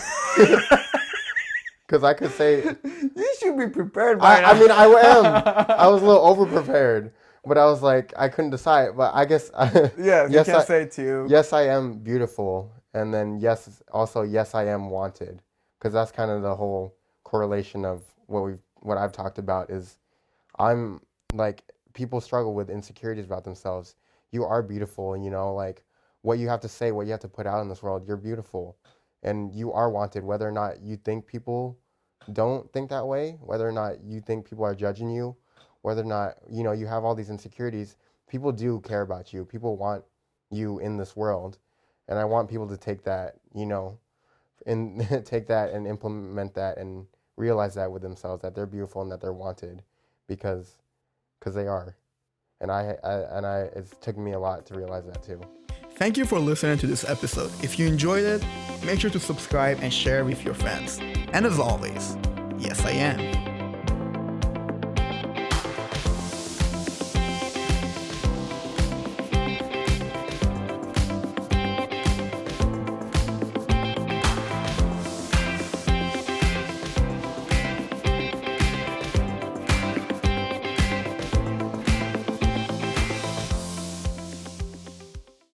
Because 1.86 2.02
I 2.02 2.14
could 2.14 2.32
say 2.32 2.62
you 2.62 3.34
should 3.38 3.58
be 3.58 3.68
prepared. 3.68 4.18
By 4.18 4.40
I, 4.40 4.50
I 4.50 4.58
mean, 4.58 4.70
I 4.70 4.84
am. 4.84 5.26
I 5.78 5.86
was 5.88 6.02
a 6.02 6.06
little 6.06 6.26
over 6.26 6.46
prepared, 6.46 7.12
but 7.46 7.58
I 7.58 7.66
was 7.66 7.82
like, 7.82 8.12
I 8.16 8.28
couldn't 8.28 8.50
decide. 8.50 8.96
But 8.96 9.14
I 9.14 9.24
guess, 9.24 9.50
yeah, 9.98 10.26
you 10.28 10.30
yes, 10.30 10.46
can 10.46 10.56
I, 10.56 10.64
say 10.64 10.86
two. 10.86 11.26
yes, 11.28 11.52
I 11.52 11.62
am 11.64 11.98
beautiful, 11.98 12.72
and 12.94 13.12
then 13.12 13.38
yes, 13.40 13.82
also 13.92 14.22
yes, 14.22 14.54
I 14.54 14.66
am 14.66 14.90
wanted, 14.90 15.42
because 15.78 15.92
that's 15.92 16.10
kind 16.12 16.30
of 16.30 16.42
the 16.42 16.54
whole 16.54 16.96
correlation 17.24 17.84
of 17.84 18.02
what 18.26 18.42
we 18.42 18.54
what 18.80 18.98
I've 18.98 19.12
talked 19.12 19.38
about 19.38 19.70
is, 19.70 19.98
I'm 20.58 21.00
like 21.34 21.64
people 21.94 22.20
struggle 22.20 22.54
with 22.54 22.70
insecurities 22.70 23.24
about 23.26 23.44
themselves. 23.44 23.96
You 24.32 24.44
are 24.44 24.62
beautiful, 24.62 25.14
And 25.14 25.24
you 25.24 25.30
know, 25.30 25.54
like 25.54 25.84
what 26.22 26.38
you 26.38 26.48
have 26.48 26.60
to 26.60 26.68
say, 26.68 26.92
what 26.92 27.06
you 27.06 27.12
have 27.12 27.20
to 27.20 27.28
put 27.28 27.46
out 27.46 27.62
in 27.62 27.68
this 27.68 27.82
world. 27.82 28.06
You're 28.06 28.16
beautiful, 28.16 28.76
and 29.22 29.52
you 29.54 29.72
are 29.72 29.90
wanted, 29.90 30.24
whether 30.24 30.48
or 30.48 30.52
not 30.52 30.82
you 30.82 30.96
think 30.96 31.26
people 31.26 31.78
don't 32.32 32.72
think 32.72 32.90
that 32.90 33.06
way, 33.06 33.38
whether 33.40 33.68
or 33.68 33.72
not 33.72 34.02
you 34.02 34.20
think 34.20 34.48
people 34.48 34.64
are 34.64 34.74
judging 34.74 35.10
you, 35.10 35.36
whether 35.84 36.00
or 36.00 36.06
not 36.06 36.36
you 36.50 36.64
know 36.64 36.72
you 36.72 36.86
have 36.86 37.04
all 37.04 37.14
these 37.14 37.28
insecurities, 37.28 37.96
people 38.26 38.50
do 38.50 38.80
care 38.80 39.02
about 39.02 39.34
you. 39.34 39.44
People 39.44 39.76
want 39.76 40.02
you 40.50 40.78
in 40.78 40.96
this 40.96 41.14
world, 41.14 41.58
and 42.08 42.18
I 42.18 42.24
want 42.24 42.48
people 42.48 42.66
to 42.68 42.76
take 42.78 43.04
that, 43.04 43.34
you 43.54 43.66
know, 43.66 43.98
and 44.66 45.06
take 45.26 45.46
that 45.48 45.72
and 45.72 45.86
implement 45.86 46.54
that 46.54 46.78
and 46.78 47.06
realize 47.36 47.74
that 47.74 47.92
with 47.92 48.00
themselves 48.00 48.40
that 48.40 48.54
they're 48.54 48.64
beautiful 48.64 49.02
and 49.02 49.12
that 49.12 49.20
they're 49.20 49.34
wanted 49.34 49.82
because 50.26 50.78
because 51.38 51.54
they 51.54 51.66
are. 51.66 51.94
And 52.62 52.72
I, 52.72 52.96
I 53.04 53.12
and 53.36 53.44
I 53.44 53.68
it's 53.76 53.94
took 54.00 54.16
me 54.16 54.32
a 54.32 54.38
lot 54.38 54.64
to 54.66 54.74
realize 54.74 55.04
that 55.04 55.22
too. 55.22 55.38
Thank 55.96 56.16
you 56.16 56.24
for 56.24 56.38
listening 56.38 56.78
to 56.78 56.86
this 56.86 57.08
episode. 57.08 57.52
If 57.62 57.78
you 57.78 57.86
enjoyed 57.86 58.24
it, 58.24 58.42
make 58.86 59.00
sure 59.00 59.10
to 59.10 59.20
subscribe 59.20 59.80
and 59.82 59.92
share 59.92 60.24
with 60.24 60.46
your 60.46 60.54
friends. 60.54 60.98
And 61.34 61.44
as 61.44 61.58
always, 61.58 62.16
yes, 62.58 62.82
I 62.86 62.92
am. 62.92 63.43